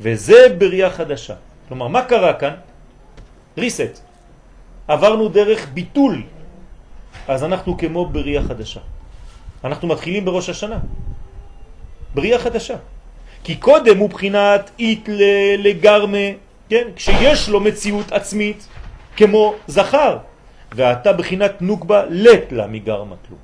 [0.00, 1.34] וזה בריאה חדשה.
[1.68, 2.54] כלומר, מה קרה כאן?
[3.58, 4.00] ריסט.
[4.88, 6.22] עברנו דרך ביטול.
[7.28, 8.80] אז אנחנו כמו בריאה חדשה.
[9.64, 10.78] אנחנו מתחילים בראש השנה.
[12.14, 12.76] בריאה חדשה.
[13.44, 15.08] כי קודם הוא בחינת אית
[15.58, 16.26] לגרמה,
[16.68, 16.88] כן?
[16.96, 18.68] כשיש לו מציאות עצמית
[19.16, 20.18] כמו זכר,
[20.74, 23.40] ואתה בחינת נוקבה לט לה מגרמה כלום.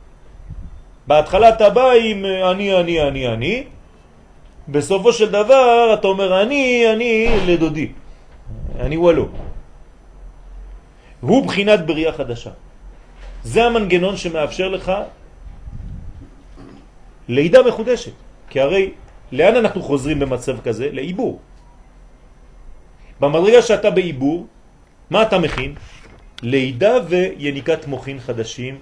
[1.07, 3.64] בהתחלה אתה בא עם אני, אני, אני, אני,
[4.68, 7.92] בסופו של דבר אתה אומר אני, אני לדודי,
[8.80, 9.28] אני וולו.
[11.20, 12.50] הוא בחינת בריאה חדשה.
[13.42, 14.92] זה המנגנון שמאפשר לך
[17.28, 18.12] לידה מחודשת,
[18.50, 18.92] כי הרי
[19.32, 20.88] לאן אנחנו חוזרים במצב כזה?
[20.92, 21.40] לעיבור.
[23.20, 24.46] במדרגה שאתה בעיבור,
[25.10, 25.74] מה אתה מכין?
[26.42, 28.78] לידה ויניקת מוכין חדשים.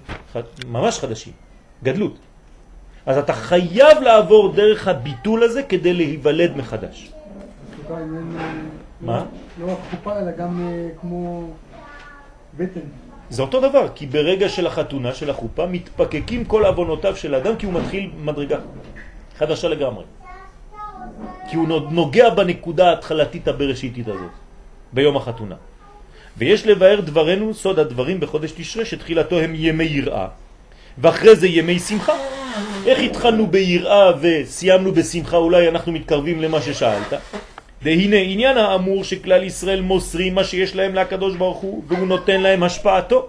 [0.67, 1.33] ממש חדשים,
[1.83, 2.30] גדלות.
[3.07, 7.13] אז אתה חייב לעבור דרך הביטול הזה כדי להיוולד מחדש.
[9.01, 9.25] מה?
[9.61, 11.51] לא רק חופה אלא גם אה, כמו
[12.57, 12.81] בטן.
[13.31, 17.67] זה אותו דבר, כי ברגע של החתונה, של החופה, מתפקקים כל אבונותיו של האדם כי
[17.67, 18.59] הוא מתחיל מדרגה
[19.39, 20.05] חדשה לגמרי.
[21.51, 24.31] כי הוא נוגע בנקודה ההתחלתית הבראשיתית הזאת,
[24.93, 25.55] ביום החתונה.
[26.37, 30.29] ויש לבאר דברנו, סוד הדברים בחודש תשרה, שתחילתו הם ימי יראה,
[30.99, 32.15] ואחרי זה ימי שמחה.
[32.87, 37.13] איך התחלנו ביראה וסיימנו בשמחה, אולי אנחנו מתקרבים למה ששאלת?
[37.83, 42.63] והנה עניין האמור שכלל ישראל מוסרים מה שיש להם להקדוש ברוך הוא, והוא נותן להם
[42.63, 43.29] השפעתו.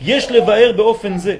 [0.00, 1.36] יש לבאר באופן זה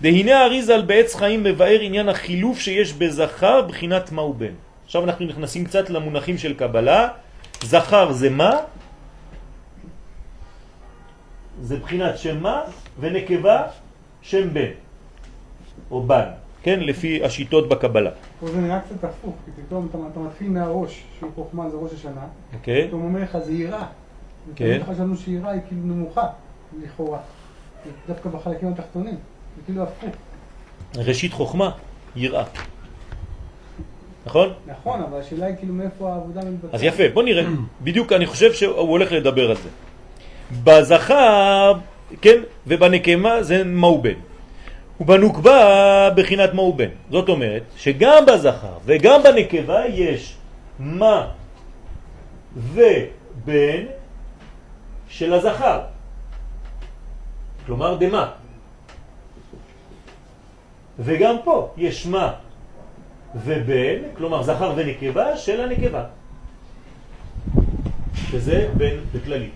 [0.00, 4.54] והנה האריזל בעץ חיים מבאר עניין החילוף שיש בזכר בחינת מה הוא בן.
[4.84, 7.08] עכשיו אנחנו נכנסים קצת למונחים של קבלה.
[7.62, 8.56] זכר זה מה?
[11.62, 12.60] זה בחינת שמה,
[13.00, 13.62] ונקבה
[14.22, 14.70] שם בן,
[15.90, 16.24] או בן,
[16.62, 16.80] כן?
[16.80, 21.30] לפי השיטות בקבלה, פה זה נראה קצת הפוך, כי פתאום אתה, אתה מתחיל מהראש, שהוא
[21.34, 22.24] חוכמה זה ראש השנה,
[22.54, 22.88] אוקיי?
[22.88, 23.86] פתאום אומר לך זה יראה.
[24.54, 24.80] כן.
[24.90, 26.26] חשבנו שיראה היא כאילו נמוכה,
[26.82, 27.18] לכאורה.
[28.08, 29.14] דווקא בחלקים התחתונים,
[29.56, 30.14] זה כאילו הפוך.
[30.96, 31.70] ראשית חוכמה,
[32.16, 32.44] יראה.
[34.26, 34.52] נכון?
[34.66, 36.74] נכון, אבל השאלה היא כאילו מאיפה העבודה מתבצעת.
[36.74, 37.44] אז יפה, בוא נראה.
[37.82, 39.68] בדיוק אני חושב שהוא הולך לדבר על זה.
[40.64, 41.72] בזכר,
[42.20, 44.18] כן, ובנקמה זה מהו בן.
[45.00, 46.88] ובנוקבה בחינת מהו בן.
[47.10, 50.34] זאת אומרת שגם בזכר וגם בנקבה יש
[50.78, 51.28] מה
[52.56, 53.84] ובן
[55.08, 55.80] של הזכר.
[57.66, 58.30] כלומר דמה.
[60.98, 62.32] וגם פה יש מה
[63.34, 66.04] ובן, כלומר זכר ונקבה של הנקבה.
[68.30, 69.48] שזה בן בכללי.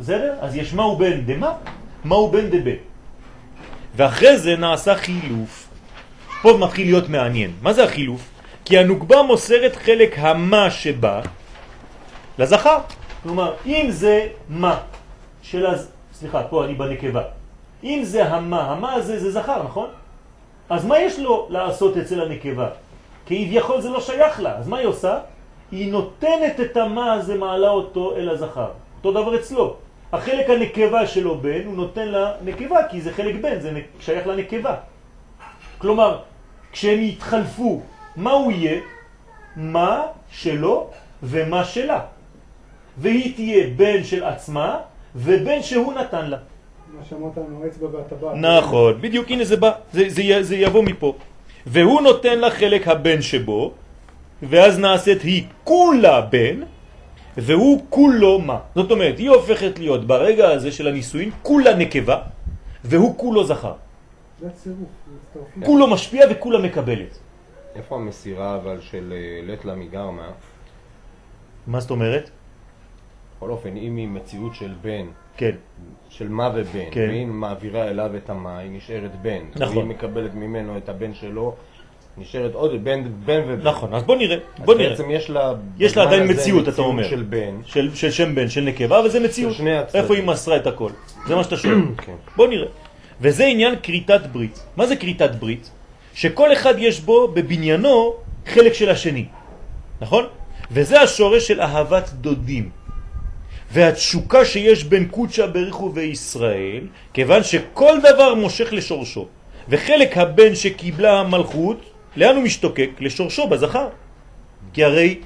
[0.00, 0.34] בסדר?
[0.40, 1.52] אז יש מהו בן דמה,
[2.04, 2.80] מהו בן דבן.
[3.96, 5.68] ואחרי זה נעשה חילוף.
[6.42, 7.50] פה מתחיל להיות מעניין.
[7.62, 8.28] מה זה החילוף?
[8.64, 11.20] כי הנוקבה מוסרת חלק המה שבה
[12.38, 12.78] לזכר.
[13.22, 14.80] כלומר, אם זה מה
[15.42, 15.90] של הז...
[16.12, 17.22] סליחה, פה אני בנקבה.
[17.84, 19.88] אם זה המה, המה הזה זה זכר, נכון?
[20.70, 22.68] אז מה יש לו לעשות אצל הנקבה?
[23.26, 25.18] כביכול זה לא שייך לה, אז מה היא עושה?
[25.72, 28.70] היא נותנת את המה הזה, מעלה אותו אל הזכר.
[29.04, 29.89] אותו דבר אצלו.
[30.12, 34.74] החלק הנקבה שלו בן, הוא נותן לנקבה, כי זה חלק בן, זה שייך לנקבה.
[35.78, 36.18] כלומר,
[36.72, 37.80] כשהם יתחלפו,
[38.16, 38.80] מה הוא יהיה?
[39.56, 40.90] מה שלו
[41.22, 42.00] ומה שלה.
[42.98, 44.78] והיא תהיה בן של עצמה
[45.16, 46.36] ובן שהוא נתן לה.
[46.98, 48.34] מה שאמרת לנו, אצבע והטבעת.
[48.36, 51.14] נכון, בדיוק, הנה זה בא, זה, זה, זה יבוא מפה.
[51.66, 53.72] והוא נותן לה חלק הבן שבו,
[54.42, 56.60] ואז נעשית היא כולה בן,
[57.36, 58.58] והוא כולו מה.
[58.74, 62.22] זאת אומרת, היא הופכת להיות ברגע הזה של הנישואין כולה נקבה,
[62.84, 63.74] והוא כולו זכר.
[65.64, 67.18] כולו משפיע וכולה מקבלת.
[67.74, 70.28] איפה המסירה אבל של אה, לטלה מגרמה?
[71.66, 72.30] מה זאת אומרת?
[73.36, 75.06] בכל אופן, אם היא מציאות של בן,
[75.36, 75.56] כן,
[76.08, 77.06] של מה ובן, כן.
[77.08, 79.42] והיא מעבירה אליו את המה, היא נשארת בן.
[79.56, 79.76] נכון.
[79.76, 81.54] והיא מקבלת ממנו את הבן שלו,
[82.18, 83.68] נשארת עוד בן, בן ובן.
[83.68, 84.90] נכון, אז בוא נראה, בוא נראה.
[84.90, 85.52] בעצם יש לה...
[85.78, 87.08] יש לה עדיין מציאות, אתה אומר.
[87.08, 87.54] של בן.
[87.64, 89.54] של, של שם בן, של נקבה, וזה מציאות.
[89.54, 90.02] שני הצדדים.
[90.02, 90.90] איפה היא מסרה את הכל?
[91.26, 91.74] זה מה שאתה שואל.
[92.06, 92.14] כן.
[92.36, 92.66] בוא נראה.
[93.20, 94.66] וזה עניין קריטת ברית.
[94.76, 95.70] מה זה קריטת ברית?
[96.14, 98.14] שכל אחד יש בו בבניינו
[98.46, 99.24] חלק של השני,
[100.00, 100.24] נכון?
[100.70, 102.70] וזה השורש של אהבת דודים.
[103.72, 106.80] והתשוקה שיש בין קודשה בריחו וישראל,
[107.12, 109.26] כיוון שכל דבר מושך לשורשו.
[109.68, 111.80] וחלק הבן שקיבלה המלכות,
[112.16, 112.90] לאן הוא משתוקק?
[113.00, 113.88] לשורשו בזכר.
[114.72, 115.20] כי הרי,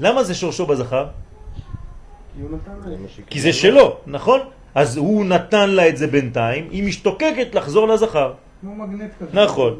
[0.00, 1.06] למה זה שורשו בזכר?
[3.30, 4.40] כי זה שלו, נכון?
[4.74, 8.32] אז הוא נתן לה את זה בינתיים, היא משתוקקת לחזור לזכר.
[8.60, 9.30] כמו מגנט כזה.
[9.32, 9.72] נכון.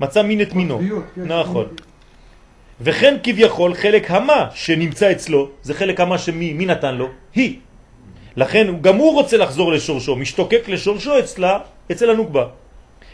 [0.00, 0.80] מצא מין את מינו.
[1.14, 1.66] כן, נכון.
[2.80, 7.08] וכן כביכול חלק המה שנמצא אצלו, זה חלק המה שמי מי נתן לו?
[7.34, 7.58] היא.
[8.36, 11.58] לכן גם הוא רוצה לחזור לשורשו, משתוקק לשורשו אצלה,
[11.92, 12.46] אצל הנוקבה.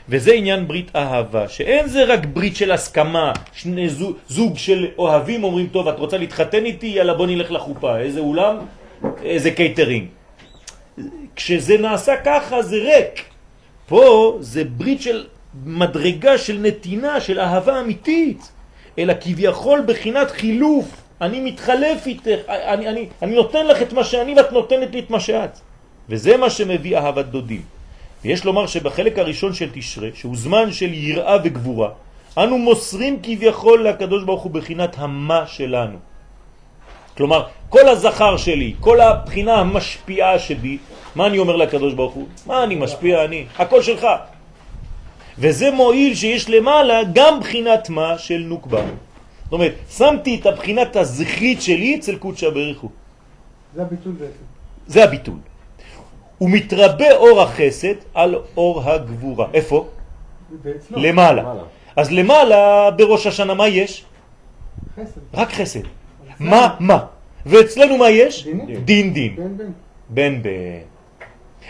[0.09, 5.45] וזה עניין ברית אהבה, שאין זה רק ברית של הסכמה, שני זוג, זוג של אוהבים
[5.45, 6.87] אומרים, טוב, את רוצה להתחתן איתי?
[6.87, 8.57] יאללה בוא נלך לחופה, איזה אולם,
[9.23, 10.07] איזה קייטרינג.
[11.37, 13.25] כשזה נעשה ככה זה ריק.
[13.87, 15.27] פה זה ברית של
[15.65, 18.53] מדרגה של נתינה, של אהבה אמיתית,
[18.99, 20.87] אלא כביכול בחינת חילוף.
[21.21, 25.11] אני מתחלף איתך, אני, אני, אני נותן לך את מה שאני ואת נותנת לי את
[25.11, 25.59] מה שאת.
[26.09, 27.78] וזה מה שמביא אהבת דודים.
[28.25, 31.91] ויש לומר שבחלק הראשון של תשרה, שהוא זמן של יראה וגבורה,
[32.39, 35.99] אנו מוסרים כביכול לקדוש ברוך הוא בחינת המה שלנו.
[37.17, 40.79] כלומר, כל הזכר שלי, כל הבחינה המשפיעה שבי,
[41.15, 42.27] מה אני אומר לקדוש ברוך הוא?
[42.47, 43.47] מה אני משפיע אני?
[43.59, 44.07] הכל שלך.
[45.39, 48.83] וזה מועיל שיש למעלה גם בחינת מה של נוקבה.
[49.45, 52.89] זאת אומרת, שמתי את הבחינת הזכרית שלי אצל קודשא בריחו.
[53.75, 54.45] זה הביטול בעצם.
[54.87, 55.48] זה הביטול.
[56.39, 59.47] הוא מתרבה אור החסד על אור הגבורה.
[59.55, 59.87] איפה?
[60.91, 61.43] למעלה.
[61.43, 61.63] למעלה.
[61.97, 64.05] אז למעלה בראש השנה מה יש?
[64.97, 65.21] חסד.
[65.35, 65.81] רק חסד.
[66.41, 66.75] מה?
[66.81, 66.99] מה?
[67.47, 68.45] ואצלנו מה יש?
[68.45, 68.85] דין.
[68.85, 69.37] דין דין.
[69.37, 69.65] בן בן.
[70.09, 70.89] בן בן.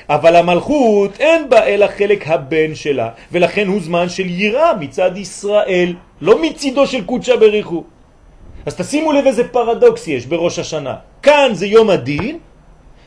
[0.09, 5.95] אבל המלכות אין בה אלא חלק הבן שלה, ולכן הוא זמן של יראה מצד ישראל,
[6.21, 7.85] לא מצידו של קודשא בריחו.
[8.67, 10.95] אז תשימו לב איזה פרדוקס יש בראש השנה.
[11.23, 12.39] כאן זה יום הדין,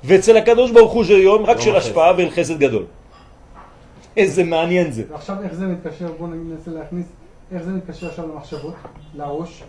[0.03, 1.75] ואצל הקדוש ברוך הוא זה יום רק יום של.
[1.75, 2.85] השפעה ואל חסד גדול.
[4.17, 5.03] איזה מעניין זה.
[5.09, 7.05] ועכשיו איך זה מתקשר, בואו ננסה להכניס,
[7.51, 8.73] איך זה מתקשר עכשיו למחשבות,
[9.15, 9.63] לראש.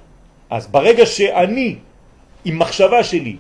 [0.51, 1.77] אז ברגע שאני,
[2.45, 3.37] עם מחשבה שלי,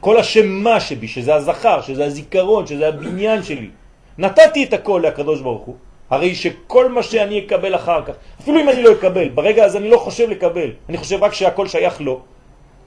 [0.00, 3.70] כל השם מה שבי, שזה הזכר, שזה הזיכרון, שזה הבניין שלי,
[4.18, 5.76] נתתי את הכל לקדוש ברוך הוא,
[6.10, 9.90] הרי שכל מה שאני אקבל אחר כך, אפילו אם אני לא אקבל, ברגע הזה אני
[9.90, 12.20] לא חושב לקבל, אני חושב רק שהכל שייך לו.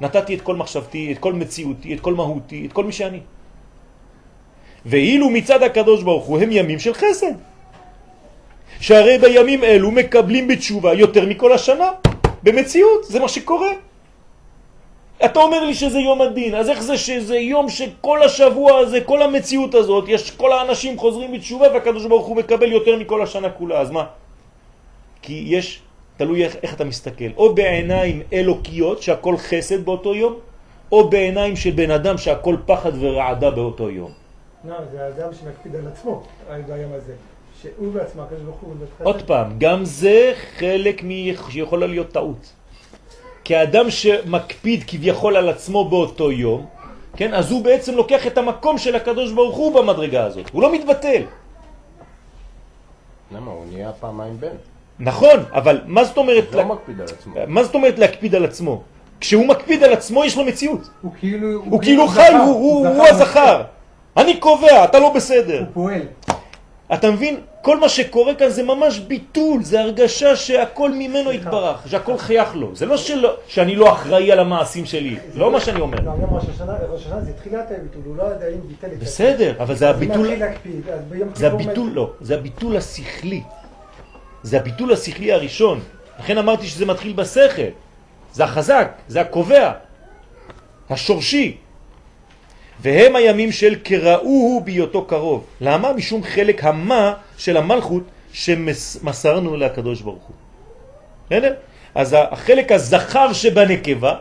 [0.02, 3.20] נתתי את כל מחשבתי, את כל מציאותי, את כל מהותי, את כל מי שאני.
[4.86, 7.34] ואילו מצד הקדוש ברוך הוא הם ימים של חסד.
[8.80, 11.90] שהרי בימים אלו מקבלים בתשובה יותר מכל השנה,
[12.44, 13.72] במציאות, זה מה שקורה.
[15.26, 19.22] אתה אומר לי שזה יום הדין, אז איך זה שזה יום שכל השבוע הזה, כל
[19.22, 23.80] המציאות הזאת, יש כל האנשים חוזרים בתשובה והקדוש ברוך הוא מקבל יותר מכל השנה כולה,
[23.80, 24.06] אז מה?
[25.22, 25.82] כי יש,
[26.18, 30.34] תלוי איך, איך אתה מסתכל, או בעיניים אלוקיות שהכל חסד באותו יום,
[30.92, 34.29] או בעיניים של בן אדם שהכל פחד ורעדה באותו יום.
[34.64, 36.24] לא, זה האדם שמקפיד על עצמו,
[36.68, 37.14] ביום הזה.
[37.62, 38.74] שהוא בעצמו, הקדוש ברוך הוא.
[39.04, 41.02] עוד פעם, גם זה חלק.
[41.50, 42.54] שיכולה להיות טעות.
[43.44, 46.66] כי האדם שמקפיד כביכול על עצמו באותו יום,
[47.16, 50.74] כן, אז הוא בעצם לוקח את המקום של הקדוש ברוך הוא במדרגה הזאת, הוא לא
[50.74, 51.24] מתבטל.
[53.32, 53.52] למה?
[53.52, 54.56] הוא נהיה פעמיים בן.
[55.00, 57.34] נכון, אבל מה זאת אומרת, לא מקפיד על עצמו.
[57.48, 58.82] מה זאת אומרת להקפיד על עצמו?
[59.20, 60.90] כשהוא מקפיד על עצמו יש לו מציאות.
[61.02, 61.62] הוא כאילו...
[61.66, 63.62] הוא כאילו חי, זכר, הוא, הוא, זכר הוא הזכר.
[64.20, 65.60] אני קובע, אתה לא בסדר.
[65.60, 66.02] הוא פועל.
[66.94, 67.40] אתה מבין?
[67.62, 72.76] כל מה שקורה כאן זה ממש ביטול, זה הרגשה שהכל ממנו התברך, שהכל חייך לו.
[72.76, 75.98] זה לא שלא, שאני לא אחראי על המעשים שלי, לא מה שאני אומר.
[76.02, 79.76] לא, יום ראש השנה, זה תחילת הביטול, הוא לא יודע אם ביטל את בסדר, אבל
[79.76, 80.28] זה הביטול,
[81.34, 83.42] זה הביטול, לא, זה הביטול השכלי.
[84.44, 85.80] זה הביטול השכלי הראשון.
[86.20, 87.62] לכן אמרתי שזה מתחיל בשכל.
[88.34, 89.72] זה החזק, זה הקובע,
[90.90, 91.58] השורשי.
[92.82, 95.46] והם הימים של קראוהו בהיותו קרוב.
[95.62, 95.94] למה?
[95.94, 98.04] משום חלק המה של המלכות
[98.34, 100.36] שמסרנו לקדוש ברוך הוא.
[101.26, 101.54] בסדר?
[101.96, 104.16] אז החלק הזכר שבנקבה,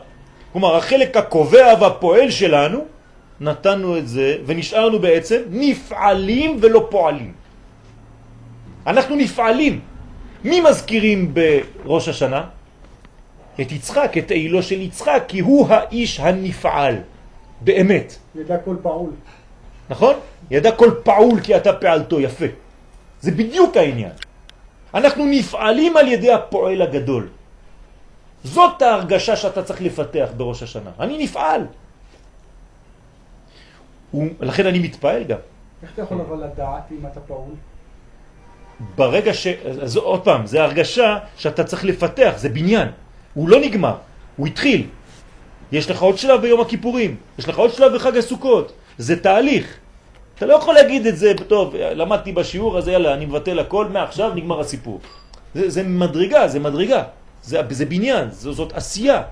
[0.53, 2.85] כלומר החלק הקובע והפועל שלנו,
[3.41, 7.33] נתנו את זה ונשארנו בעצם נפעלים ולא פועלים.
[8.87, 9.81] אנחנו נפעלים.
[10.45, 12.45] מי מזכירים בראש השנה?
[13.61, 16.97] את יצחק, את העילו של יצחק, כי הוא האיש הנפעל,
[17.61, 18.17] באמת.
[18.35, 19.11] ידע כל פעול.
[19.91, 20.15] נכון?
[20.51, 22.47] ידע כל פעול כי אתה פעלתו, יפה.
[23.21, 24.13] זה בדיוק העניין.
[24.95, 27.29] אנחנו נפעלים על ידי הפועל הגדול.
[28.45, 30.91] זאת ההרגשה שאתה צריך לפתח בראש השנה.
[31.01, 31.67] אני נפעל.
[34.15, 35.39] ולכן אני מתפעל גם.
[35.83, 37.55] איך אתה יכול אבל לדעת אם אתה פעול?
[38.97, 39.47] ברגע ש...
[39.83, 42.89] אז עוד פעם, זה הרגשה שאתה צריך לפתח, זה בניין.
[43.35, 43.97] הוא לא נגמר,
[44.37, 44.87] הוא התחיל.
[45.73, 48.73] יש לך עוד שלב ביום הכיפורים, יש לך עוד שלב בחג הסוכות.
[48.99, 49.77] זה תהליך.
[50.35, 54.35] אתה לא יכול להגיד את זה, טוב, למדתי בשיעור, אז יאללה, אני מבטל הכל, מעכשיו
[54.35, 55.01] נגמר הסיפור.
[55.55, 57.03] זה, זה מדרגה, זה מדרגה.
[57.43, 59.23] זה, זה בניין, זו, זאת עשייה.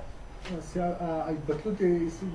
[0.58, 2.28] אז ההתבטלות היא סוג...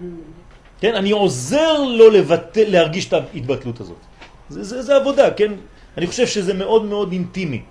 [0.79, 4.01] כן, אני עוזר לו לבטל, להרגיש את ההתבטלות הזאת.
[4.49, 5.53] זה, זה, זה עבודה, כן?
[5.97, 7.61] אני חושב שזה מאוד מאוד אינטימי.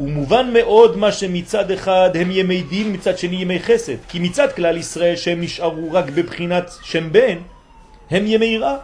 [0.00, 3.96] ומובן מאוד מה שמצד אחד הם ימי דין, מצד שני ימי חסד.
[4.08, 7.38] כי מצד כלל ישראל שהם נשארו רק בבחינת שם בן,
[8.10, 8.76] הם ימי יראה.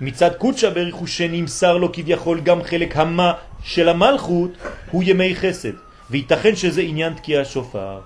[0.00, 4.50] מצד קודשא בריך הוא שנמסר לו כביכול גם חלק המה של המלכות,
[4.90, 5.72] הוא ימי חסד.
[6.10, 8.00] וייתכן שזה עניין תקיעת שופר.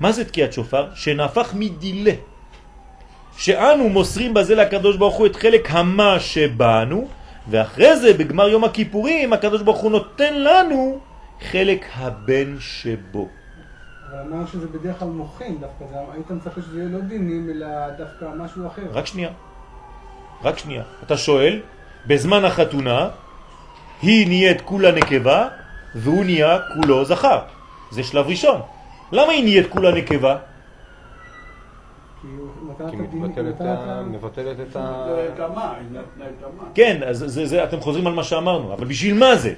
[0.00, 0.86] מה זה תקיעת שופר?
[0.94, 2.12] שנהפך מדילה.
[3.36, 7.08] שאנו מוסרים בזה לקדוש ברוך הוא את חלק המה שבאנו,
[7.50, 13.28] ואחרי זה בגמר יום הכיפורים הקדוש ברוך הוא נותן לנו חלק הבן שבו.
[14.10, 17.66] אבל אמרנו שזה בדרך כלל מוחים דווקא, זה- היית מצפה שזה יהיה לא דינים, אלא
[17.98, 18.82] דווקא משהו אחר.
[18.92, 19.30] רק שנייה,
[20.44, 20.82] רק שנייה.
[21.02, 21.60] אתה שואל,
[22.06, 23.08] בזמן החתונה
[24.02, 25.48] היא נהיית כולה נקבה
[25.94, 27.38] והוא נהיה כולו זכר.
[27.90, 28.60] זה שלב ראשון.
[29.12, 30.38] למה היא נהיית כולה נקבה?
[32.22, 32.26] כי
[32.96, 35.06] מבטלת את את ה- מבטלת את ה...
[35.90, 35.98] לא.
[36.74, 39.54] כן, אז זה, זה, אתם חוזרים על מה שאמרנו, אבל בשביל מה זה?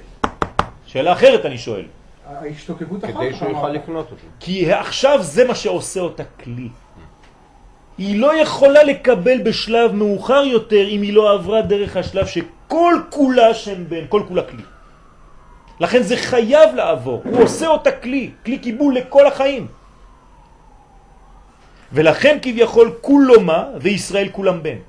[0.95, 1.85] שאלה אחרת אני שואל.
[2.25, 3.69] ההשתוקקות אחר כדי כך שהוא יוכל.
[3.69, 4.23] לקנות אותו.
[4.39, 6.69] כי עכשיו זה מה שעושה אותה כלי.
[7.97, 13.53] היא לא יכולה לקבל בשלב מאוחר יותר אם היא לא עברה דרך השלב שכל כולה
[13.53, 14.63] שם בן, כל כולה כלי.
[15.79, 19.67] לכן זה חייב לעבור, הוא עושה אותה כלי, כלי קיבול לכל החיים.
[21.91, 24.79] ולכן כביכול כולו מה וישראל כולם בן.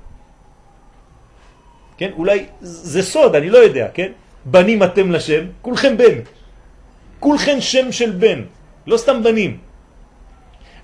[1.97, 4.11] כן, אולי זה סוד, אני לא יודע, כן?
[4.47, 6.17] בנים אתם לשם, כולכם בן.
[7.19, 8.41] כולכם שם של בן,
[8.87, 9.57] לא סתם בנים.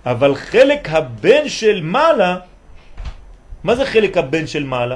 [0.05, 2.38] אבל חלק הבן של מעלה,
[3.64, 4.95] מה זה חלק הבן של מעלה?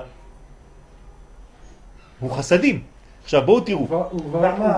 [2.19, 2.81] הוא חסדים.
[3.23, 3.87] עכשיו בואו תראו.
[4.11, 4.21] הוא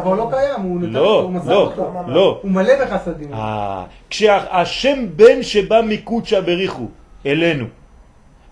[0.01, 1.93] כבר לא קיים, הוא נתן לא, הוא מסר לא, אותו.
[2.07, 2.39] לא.
[2.41, 3.33] הוא מלא בחסדים.
[3.33, 6.87] אה, כשהשם בן שבא מקודשא בריחו
[7.25, 7.65] אלינו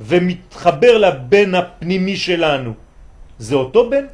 [0.02, 2.74] ומתחבר לבן הפנימי שלנו,
[3.38, 4.06] זה אותו בן?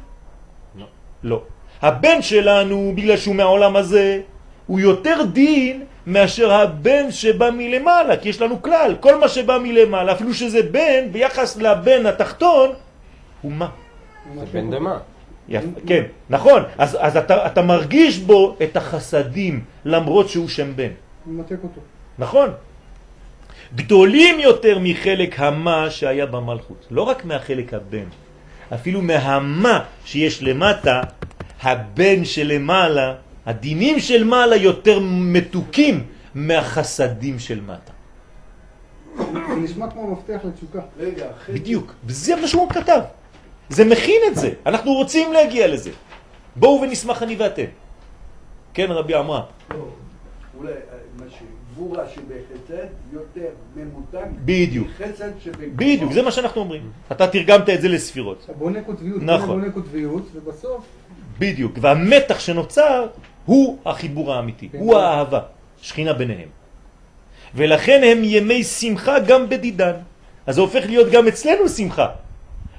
[1.24, 1.42] לא.
[1.82, 4.20] הבן שלנו, בגלל שהוא מהעולם הזה,
[4.66, 10.12] הוא יותר דין מאשר הבן שבא מלמעלה, כי יש לנו כלל, כל מה שבא מלמעלה,
[10.12, 12.70] אפילו שזה בן, ביחס לבן התחתון,
[13.42, 13.68] הוא מה?
[14.38, 14.98] זה בן דמה.
[15.48, 20.92] יפ, כן, נכון, אז, אז אתה, אתה מרגיש בו את החסדים, למרות שהוא שם בן.
[21.26, 21.80] ממתק אותו.
[22.18, 22.48] נכון.
[23.74, 26.86] גדולים יותר מחלק המה שהיה במלכות.
[26.90, 28.08] לא רק מהחלק הבן,
[28.74, 31.00] אפילו מהמה שיש למטה,
[31.62, 33.14] הבן שלמעלה,
[33.46, 37.92] הדינים של מעלה יותר מתוקים מהחסדים של מטה.
[39.16, 40.80] זה נשמע כמו מפתח לתשוקה.
[40.98, 41.54] רגע, אחרי...
[41.54, 43.00] בדיוק, וזה מה שהוא כתב.
[43.68, 45.90] זה מכין את זה, אנחנו רוצים להגיע לזה.
[46.56, 47.64] בואו ונשמח אני ואתם.
[48.74, 49.42] כן, רבי עמרם.
[49.70, 49.76] לא,
[50.58, 50.76] אולי אה,
[51.18, 51.24] מה
[51.74, 54.88] שגבורה שבחסד יותר ממותג בדיוק.
[54.88, 55.68] מחסד שבגבורה.
[55.76, 56.90] בדיוק, זה מה שאנחנו אומרים.
[57.12, 58.42] אתה תרגמת את זה לספירות.
[58.44, 59.60] אתה בונה קוטביות, נכון.
[59.60, 60.84] בונה קוטביות, ובסוף
[61.38, 63.06] בדיוק, והמתח שנוצר
[63.46, 64.78] הוא החיבור האמיתי, כן.
[64.78, 65.40] הוא האהבה,
[65.82, 66.48] שכינה ביניהם.
[67.54, 69.94] ולכן הם ימי שמחה גם בדידן.
[70.46, 72.08] אז זה הופך להיות גם אצלנו שמחה.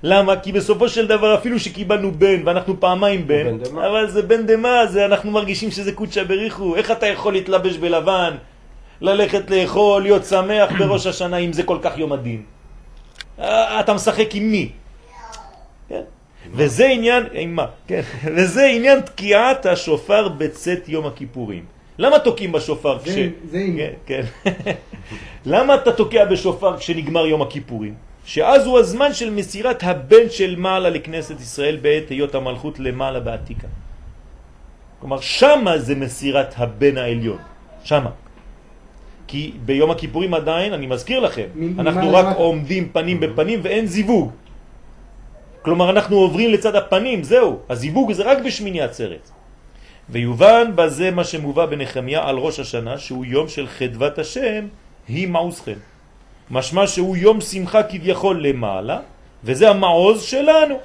[0.03, 0.39] למה?
[0.39, 3.57] כי בסופו של דבר אפילו שקיבלנו בן ואנחנו פעמיים בן.
[3.73, 6.75] אבל זה בן דמה, זה אנחנו מרגישים שזה קודשא בריחו.
[6.75, 8.33] איך אתה יכול להתלבש בלבן,
[9.01, 12.43] ללכת לאכול, להיות שמח בראש השנה אם זה כל כך יום הדין?
[13.39, 14.69] אה, אתה משחק עם מי?
[15.89, 16.01] כן?
[16.53, 17.65] וזה עניין, עם מה?
[17.87, 18.01] כן,
[18.35, 21.65] וזה עניין תקיעת השופר בצאת יום הכיפורים.
[21.97, 23.09] למה תוקעים בשופר כש...
[23.51, 23.77] זה עם.
[23.77, 24.23] כן, כן.
[25.53, 27.93] למה אתה תוקע בשופר כשנגמר יום הכיפורים?
[28.25, 33.67] שאז הוא הזמן של מסירת הבן של מעלה לכנסת ישראל בעת היות המלכות למעלה בעתיקה.
[34.99, 37.37] כלומר, שמה זה מסירת הבן העליון.
[37.83, 38.09] שמה.
[39.27, 41.47] כי ביום הכיפורים עדיין, אני מזכיר לכם,
[41.79, 42.37] אנחנו רק למטה.
[42.37, 44.31] עומדים פנים בפנים ואין זיווג.
[45.61, 47.59] כלומר, אנחנו עוברים לצד הפנים, זהו.
[47.69, 49.29] הזיווג זה רק בשמיני עצרת.
[50.09, 54.67] ויובן בזה מה שמובא בנחמיה על ראש השנה, שהוא יום של חדבת השם,
[55.07, 55.77] היא מעוזכם.
[56.51, 58.99] משמע שהוא יום שמחה כביכול למעלה,
[59.43, 60.75] וזה המעוז שלנו.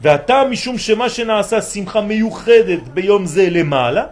[0.00, 4.04] והטעם משום שמה שנעשה שמחה מיוחדת ביום זה למעלה,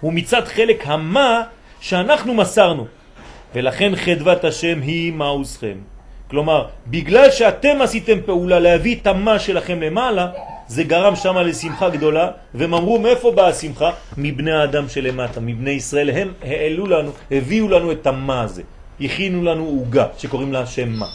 [0.00, 1.42] הוא מצד חלק המה
[1.80, 2.86] שאנחנו מסרנו.
[3.54, 5.78] ולכן חדבת השם היא מעוזכם.
[6.30, 10.30] כלומר, בגלל שאתם עשיתם פעולה להביא את המה שלכם למעלה,
[10.66, 13.90] זה גרם שמה לשמחה גדולה, והם אמרו מאיפה באה השמחה?
[14.18, 18.62] מבני האדם שלמטה, מבני ישראל, הם העלו לנו, הביאו לנו את המה הזה,
[19.00, 21.06] הכינו לנו עוגה שקוראים לה שם מה.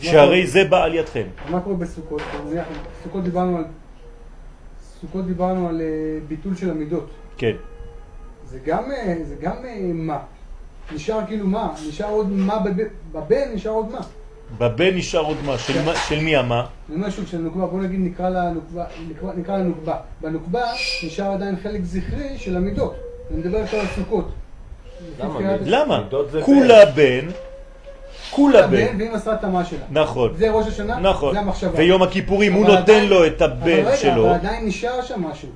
[0.00, 1.26] שהרי זה בא על ידכם.
[1.50, 2.22] מה קורה בסוכות?
[2.44, 2.66] נניח,
[3.02, 3.64] סוכות דיברנו על...
[5.00, 7.10] סוכות דיברנו על אה, ביטול של המידות.
[7.36, 7.73] כן.
[8.54, 10.18] זה גם, אה, זה גם אה, מה.
[10.94, 12.82] נשאר כאילו מה, נשאר עוד מה בב-
[13.12, 13.98] בבן, נשאר עוד מה.
[14.58, 16.66] בבן נשאר עוד מה, של, מה- של מי המה?
[16.94, 19.96] אומר שוב, של נוקבה, בוא נגיד נקרא לה נוקבה, נקרא, נקרא לה נוקבה.
[20.20, 20.62] בנוקבה
[21.04, 22.94] נשאר עדיין חלק זכרי של המידות.
[23.30, 24.28] אני מדבר עכשיו על סוכות.
[25.20, 25.40] למה?
[25.64, 26.02] למה?
[26.30, 27.28] זה כולה בן,
[28.30, 28.86] כולה בן.
[28.98, 29.78] והיא מסרה את המה שלה.
[29.90, 30.32] נכון.
[30.36, 31.34] זה ראש השנה, נכון.
[31.34, 31.78] זה המחשבה.
[31.78, 34.26] ויום הכיפורים הוא נותן עדיין- לו את אבל הבן רגע, שלו.
[34.26, 35.48] אבל עדיין נשאר שם משהו.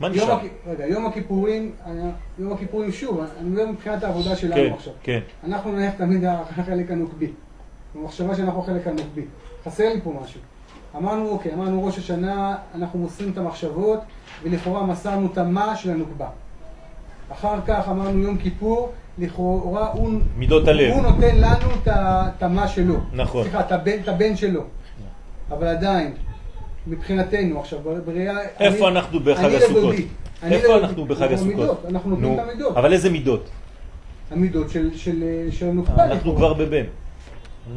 [0.00, 0.38] מה נשאר?
[0.66, 1.72] רגע, יום הכיפורים,
[2.38, 4.92] יום הכיפורים שוב, אני מדבר מבחינת העבודה שלנו כן, עכשיו.
[5.02, 5.20] כן.
[5.44, 7.30] אנחנו נלך תמיד החלק הנוקבי.
[7.94, 9.24] במחשבה שאנחנו החלק הנוקבי.
[9.64, 10.40] חסר לי פה משהו.
[10.96, 14.00] אמרנו, אוקיי, אמרנו ראש השנה, אנחנו מוסרים את המחשבות,
[14.42, 16.28] ולכאורה מסרנו את המה של הנוקבה.
[17.32, 20.92] אחר כך אמרנו יום כיפור, לכאורה הוא, מידות הלב.
[20.92, 22.96] הוא נותן לנו את המה שלו.
[23.12, 23.42] נכון.
[23.42, 24.62] סליחה, את הבן, את הבן שלו.
[25.50, 26.12] אבל עדיין,
[26.86, 28.38] מבחינתנו עכשיו, בראייה...
[28.60, 29.94] איפה אני- אנחנו בחג אני הסוכות?
[30.42, 30.84] איפה לבדי.
[30.84, 31.54] אנחנו בחג הסוכות?
[31.54, 32.76] מידות, אנחנו נותנים נו, את המידות.
[32.76, 33.48] אבל איזה מידות?
[34.30, 36.04] המידות של, של, של הנוקבה.
[36.04, 36.36] אנחנו.
[36.36, 36.84] כבר בבן.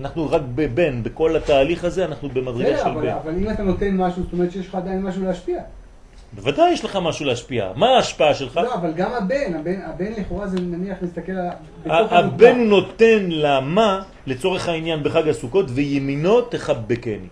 [0.01, 3.09] אנחנו רק בבן, בכל התהליך הזה אנחנו במדרגה של אבל, בן.
[3.23, 5.59] אבל אם אתה נותן משהו, זאת אומרת שיש לך עדיין משהו להשפיע.
[6.33, 7.71] בוודאי יש לך משהו להשפיע.
[7.75, 8.57] מה ההשפעה שלך?
[8.57, 11.47] לא, אבל גם הבן, הבן, הבן לכאורה זה נניח להסתכל על...
[12.09, 17.27] הבן נותן למה, לצורך העניין בחג הסוכות, וימינו תחבקני.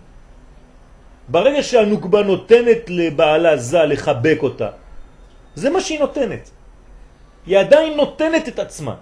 [1.28, 4.68] ברגע שהנוקבה נותנת לבעלה זה לחבק אותה,
[5.54, 6.50] זה מה שהיא נותנת.
[7.46, 8.94] היא עדיין נותנת את עצמה.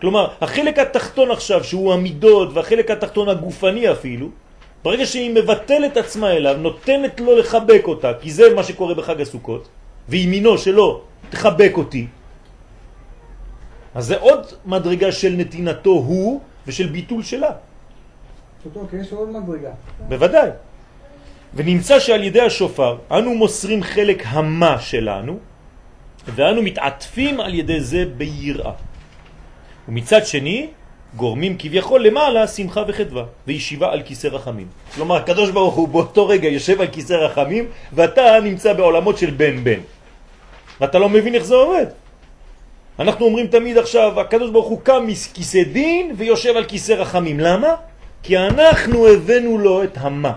[0.00, 4.28] כלומר, החלק התחתון עכשיו, שהוא המידות, והחלק התחתון הגופני אפילו,
[4.82, 9.68] ברגע שהיא מבטלת עצמה אליו, נותנת לו לחבק אותה, כי זה מה שקורה בחג הסוכות,
[10.08, 12.06] וימינו שלו תחבק אותי,
[13.94, 17.50] אז זה עוד מדרגה של נתינתו הוא ושל ביטול שלה.
[18.74, 19.70] אומרת, יש עוד מדרגה.
[20.08, 20.50] בוודאי.
[21.54, 25.38] ונמצא שעל ידי השופר אנו מוסרים חלק המה שלנו
[26.26, 28.72] ואנו מתעטפים על ידי זה ביראה.
[29.88, 30.68] ומצד שני,
[31.16, 34.66] גורמים כביכול למעלה שמחה וחדווה וישיבה על כיסא רחמים.
[34.94, 39.64] כלומר, הקדוש ברוך הוא באותו רגע יושב על כיסא רחמים ואתה נמצא בעולמות של בן
[39.64, 39.80] בן.
[40.80, 41.86] ואתה לא מבין איך זה עובד.
[42.98, 47.40] אנחנו אומרים תמיד עכשיו, הקדוש ברוך הוא קם מכיסא דין ויושב על כיסא רחמים.
[47.40, 47.74] למה?
[48.22, 50.32] כי אנחנו הבאנו לו את המה.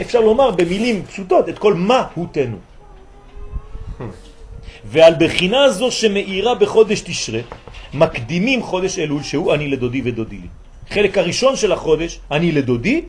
[0.00, 2.56] אפשר לומר במילים פשוטות את כל מהותנו.
[4.84, 7.40] ועל בחינה זו שמאירה בחודש תשרה,
[7.94, 10.48] מקדימים חודש אלול שהוא אני לדודי ודודי לי.
[10.90, 13.02] חלק הראשון של החודש אני לדודי,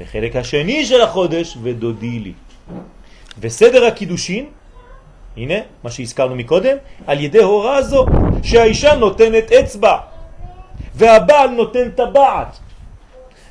[0.00, 2.32] וחלק השני של החודש ודודי לי.
[3.38, 4.46] וסדר הקידושין,
[5.36, 6.76] הנה מה שהזכרנו מקודם,
[7.06, 8.06] על ידי הוראה זו
[8.42, 9.96] שהאישה נותנת אצבע
[10.94, 12.58] והבעל נותן טבעת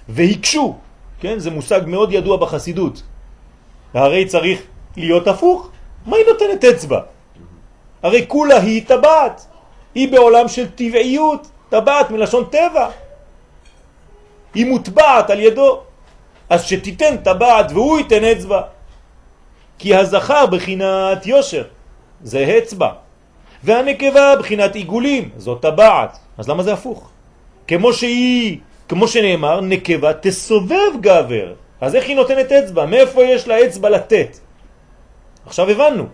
[0.09, 0.77] והקשו,
[1.23, 3.03] כן, זה מושג מאוד ידוע בחסידות.
[3.93, 4.61] הרי צריך
[4.97, 5.69] להיות הפוך,
[6.05, 6.99] מה היא נותנת אצבע?
[8.03, 9.47] הרי כולה היא טבעת,
[9.95, 12.89] היא בעולם של טבעיות, טבעת מלשון טבע.
[14.53, 15.81] היא מוטבעת על ידו,
[16.49, 18.61] אז שתיתן טבעת והוא ייתן אצבע.
[19.79, 21.63] כי הזכר בחינת יושר,
[22.23, 22.89] זה אצבע,
[23.63, 26.17] והנקבה בחינת עיגולים, זאת טבעת.
[26.37, 27.09] אז למה זה הפוך?
[27.67, 28.59] כמו שהיא,
[28.89, 31.53] כמו שנאמר, נקבה תסובב גבר.
[31.81, 32.85] אז איך היא נותנת אצבע?
[32.85, 34.37] מאיפה יש לה אצבע לתת?
[35.45, 36.05] עכשיו הבנו.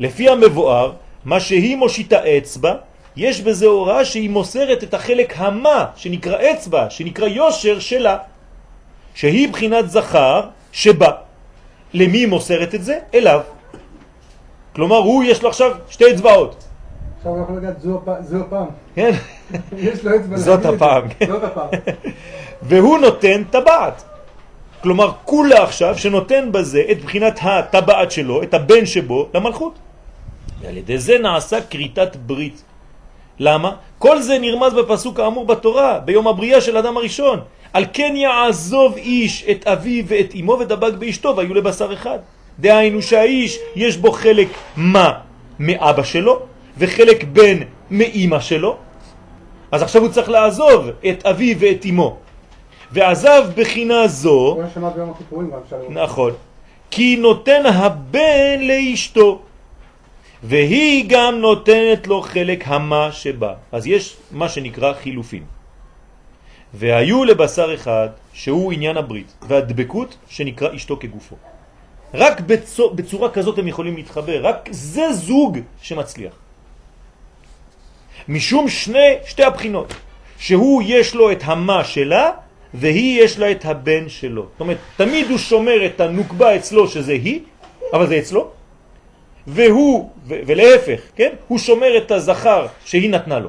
[0.00, 0.92] לפי המבואר,
[1.24, 2.74] מה שהיא מושיטה אצבע,
[3.16, 8.18] יש בזה הוראה שהיא מוסרת את החלק המה, שנקרא אצבע, שנקרא יושר שלה,
[9.14, 10.40] שהיא בחינת זכר
[10.72, 11.10] שבא.
[11.94, 12.98] למי היא מוסרת את זה?
[13.14, 13.40] אליו.
[14.74, 16.64] כלומר, הוא יש לו עכשיו שתי אצבעות.
[17.18, 17.32] עכשיו
[17.78, 18.66] זו הפ- זו הפעם.
[18.96, 19.10] כן?
[19.76, 20.64] יש לו אצבע זאת.
[20.64, 21.26] הפעם, כן.
[21.26, 21.68] זאת הפעם.
[22.62, 24.04] והוא נותן טבעת.
[24.82, 29.78] כלומר, כולה עכשיו שנותן בזה את בחינת הטבעת שלו, את הבן שבו, למלכות.
[30.60, 32.62] ועל ידי זה נעשה כריתת ברית.
[33.38, 33.72] למה?
[33.98, 37.40] כל זה נרמז בפסוק האמור בתורה, ביום הבריאה של אדם הראשון.
[37.72, 42.18] על כן יעזוב איש את אביו ואת אמו ודבק באשתו והיו לבשר אחד.
[42.58, 45.12] דהיינו שהאיש יש בו חלק מה
[45.58, 46.40] מאבא שלו
[46.78, 47.58] וחלק בן
[47.90, 48.85] מאימא שלו.
[49.72, 52.16] אז עכשיו הוא צריך לעזוב את אביו ואת אמו.
[52.92, 54.58] ועזב בחינה זו.
[55.88, 56.32] נכון,
[56.90, 59.42] כי נותן הבן לאשתו,
[60.42, 63.54] והיא גם נותנת לו חלק המה שבא.
[63.72, 65.44] אז יש מה שנקרא חילופים.
[66.74, 71.36] והיו לבשר אחד, שהוא עניין הברית, והדבקות שנקרא אשתו כגופו.
[72.14, 76.45] רק בצו, בצורה כזאת הם יכולים להתחבר, רק זה זוג שמצליח.
[78.28, 79.94] משום שני, שתי הבחינות,
[80.38, 82.30] שהוא יש לו את המה שלה,
[82.74, 84.42] והיא יש לה את הבן שלו.
[84.42, 87.40] זאת אומרת, תמיד הוא שומר את הנוקבה אצלו שזה היא,
[87.92, 88.50] אבל זה אצלו,
[89.46, 91.30] והוא, ולהפך, כן?
[91.48, 93.48] הוא שומר את הזכר שהיא נתנה לו.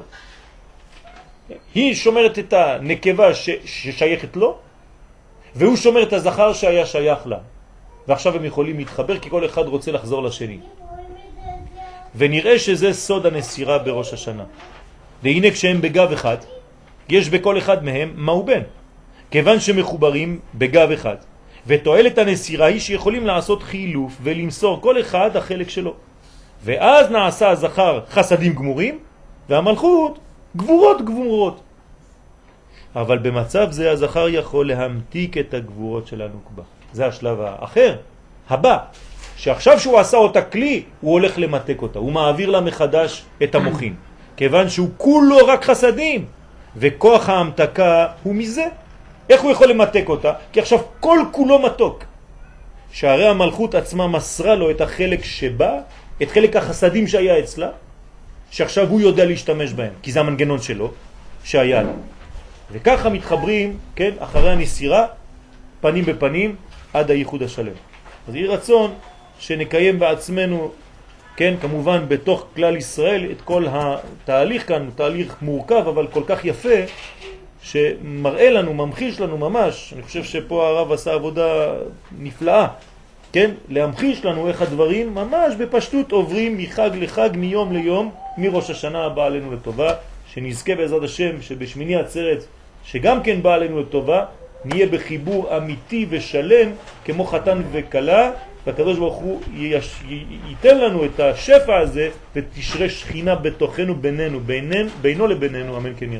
[1.74, 4.58] היא שומרת את הנקבה ש- ששייכת לו,
[5.54, 7.38] והוא שומר את הזכר שהיה שייך לה.
[8.08, 10.58] ועכשיו הם יכולים להתחבר כי כל אחד רוצה לחזור לשני.
[12.18, 14.44] ונראה שזה סוד הנסירה בראש השנה.
[15.22, 16.36] והנה כשהם בגב אחד,
[17.08, 18.62] יש בכל אחד מהם מהו בן.
[19.30, 21.16] כיוון שמחוברים בגב אחד.
[21.66, 25.94] ותועלת הנסירה היא שיכולים לעשות חילוף ולמסור כל אחד החלק שלו.
[26.64, 28.98] ואז נעשה הזכר חסדים גמורים,
[29.48, 30.18] והמלכות
[30.56, 31.60] גבורות גבורות.
[32.96, 36.62] אבל במצב זה הזכר יכול להמתיק את הגבורות של הנוקבה.
[36.92, 37.96] זה השלב האחר,
[38.50, 38.78] הבא,
[39.38, 43.94] שעכשיו שהוא עשה אותה כלי, הוא הולך למתק אותה, הוא מעביר לה מחדש את המוחין,
[44.36, 46.24] כיוון שהוא כולו רק חסדים,
[46.76, 48.66] וכוח ההמתקה הוא מזה.
[49.30, 50.32] איך הוא יכול למתק אותה?
[50.52, 52.04] כי עכשיו כל כולו מתוק.
[52.92, 55.78] שהרי המלכות עצמה מסרה לו את החלק שבא,
[56.22, 57.68] את חלק החסדים שהיה אצלה,
[58.50, 60.90] שעכשיו הוא יודע להשתמש בהם, כי זה המנגנון שלו,
[61.44, 61.92] שהיה לה.
[62.72, 65.06] וככה מתחברים, כן, אחרי הנסירה,
[65.80, 66.56] פנים בפנים,
[66.92, 67.76] עד הייחוד השלם.
[68.28, 68.94] אז יהי רצון
[69.38, 70.70] שנקיים בעצמנו,
[71.36, 76.78] כן, כמובן בתוך כלל ישראל, את כל התהליך כאן, תהליך מורכב אבל כל כך יפה,
[77.62, 81.72] שמראה לנו, ממחיש לנו ממש, אני חושב שפה הרב עשה עבודה
[82.18, 82.66] נפלאה,
[83.32, 89.24] כן, להמחיש לנו איך הדברים ממש בפשטות עוברים מחג לחג, מיום ליום, מראש השנה הבא
[89.26, 89.92] עלינו לטובה,
[90.32, 92.44] שנזכה בעזרת השם שבשמיני עצרת,
[92.84, 94.24] שגם כן בא עלינו לטובה,
[94.64, 96.70] נהיה בחיבור אמיתי ושלם
[97.04, 98.30] כמו חתן וקלה,
[98.66, 104.90] והקדוש ברוך הוא יש, י, ייתן לנו את השפע הזה ותשרה שכינה בתוכנו בינינו, בינינו,
[105.00, 106.12] בינו לבינינו, אמן כן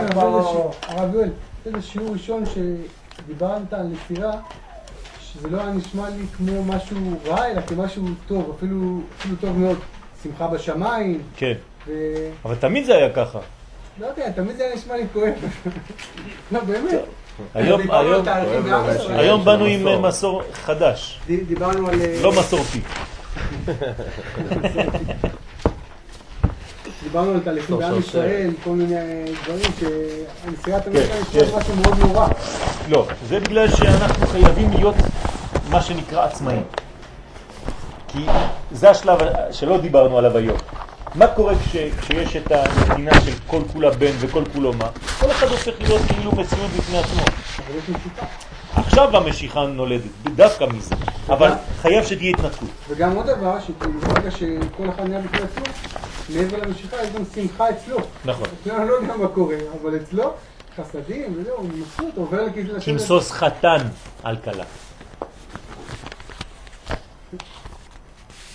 [0.00, 1.30] איזה ש- הרב יואל,
[1.66, 4.32] איזה שיעור ראשון שדיברת על נסירה,
[5.20, 6.96] שזה לא היה נשמע לי כמו משהו
[7.26, 9.78] רע, אלא כמשהו טוב, אפילו, אפילו טוב מאוד.
[10.22, 11.52] שמחה בשמיים, כן,
[11.86, 13.38] ו- אבל תמיד זה היה ככה.
[14.00, 15.32] לא יודע, תמיד זה היה נשמע לי כואב.
[16.52, 17.00] לא, באמת.
[17.54, 18.22] היום, ישראל.
[19.18, 20.00] היום באנו עם מסור.
[20.00, 22.00] מסור חדש, די- דיברנו על...
[22.00, 22.80] אה, לא מסורתי.
[27.02, 28.94] דיברנו על תהליכים בעם ישראל, כל מיני
[29.44, 29.60] דברים
[30.66, 31.44] הייתה נשמעת כן.
[31.56, 32.28] משהו מאוד נורא.
[32.88, 34.94] לא, זה בגלל שאנחנו חייבים להיות
[35.70, 36.62] מה שנקרא עצמאים.
[38.08, 38.18] כי
[38.72, 39.18] זה השלב
[39.52, 40.56] שלא דיברנו עליו היום.
[41.16, 44.88] מה קורה כש, כשיש את הנתינה של כל כולה בן וכל כולו מה?
[45.20, 47.22] כל אחד הופך להיות כאילו מציאות בפני עצמו.
[48.74, 50.94] עכשיו המשיכה נולדת, דווקא מזה.
[51.28, 51.50] אבל
[51.82, 52.68] חייב שתהיה התנתקות.
[52.88, 55.64] וגם עוד דבר, שכאילו ברגע שכל אחד נהיה בפני עצמו,
[56.28, 57.98] מעבר למשיכה יש גם שמחה אצלו.
[58.24, 58.48] נכון.
[58.62, 60.32] אצלנו אני לא יודע מה קורה, אבל אצלו
[60.76, 62.80] חסדים, וזהו, מבסוט, עובר לכיוון...
[62.80, 63.86] כמסוס חתן
[64.22, 64.64] על כלה.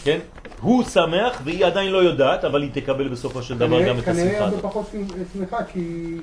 [0.03, 0.19] כן?
[0.61, 4.23] הוא שמח והיא עדיין לא יודעת, אבל היא תקבל בסופו של דבר גם את כנראה
[4.23, 4.61] השמחה הרבה הזאת.
[4.61, 4.89] פחות
[5.33, 6.17] שמחה, כי...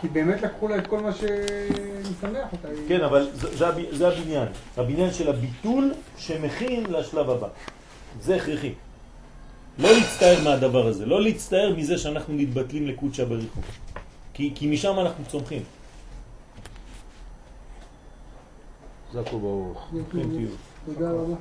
[0.00, 2.68] כי באמת לקחו לה את כל מה שמשמח אותה.
[2.88, 4.48] כן, אבל זה, זה, הב- זה הבניין.
[4.76, 7.48] הבניין של הביטול שמכין לשלב הבא.
[8.20, 8.72] זה הכרחי.
[9.78, 13.60] לא להצטער מהדבר הזה, לא להצטער מזה שאנחנו מתבטלים לקודשא בריחו.
[14.34, 15.62] כי, כי משם אנחנו צומחים.
[19.12, 19.88] זכו ברוך.
[20.12, 20.48] כן, תהיו.
[20.86, 21.34] תודה רבה.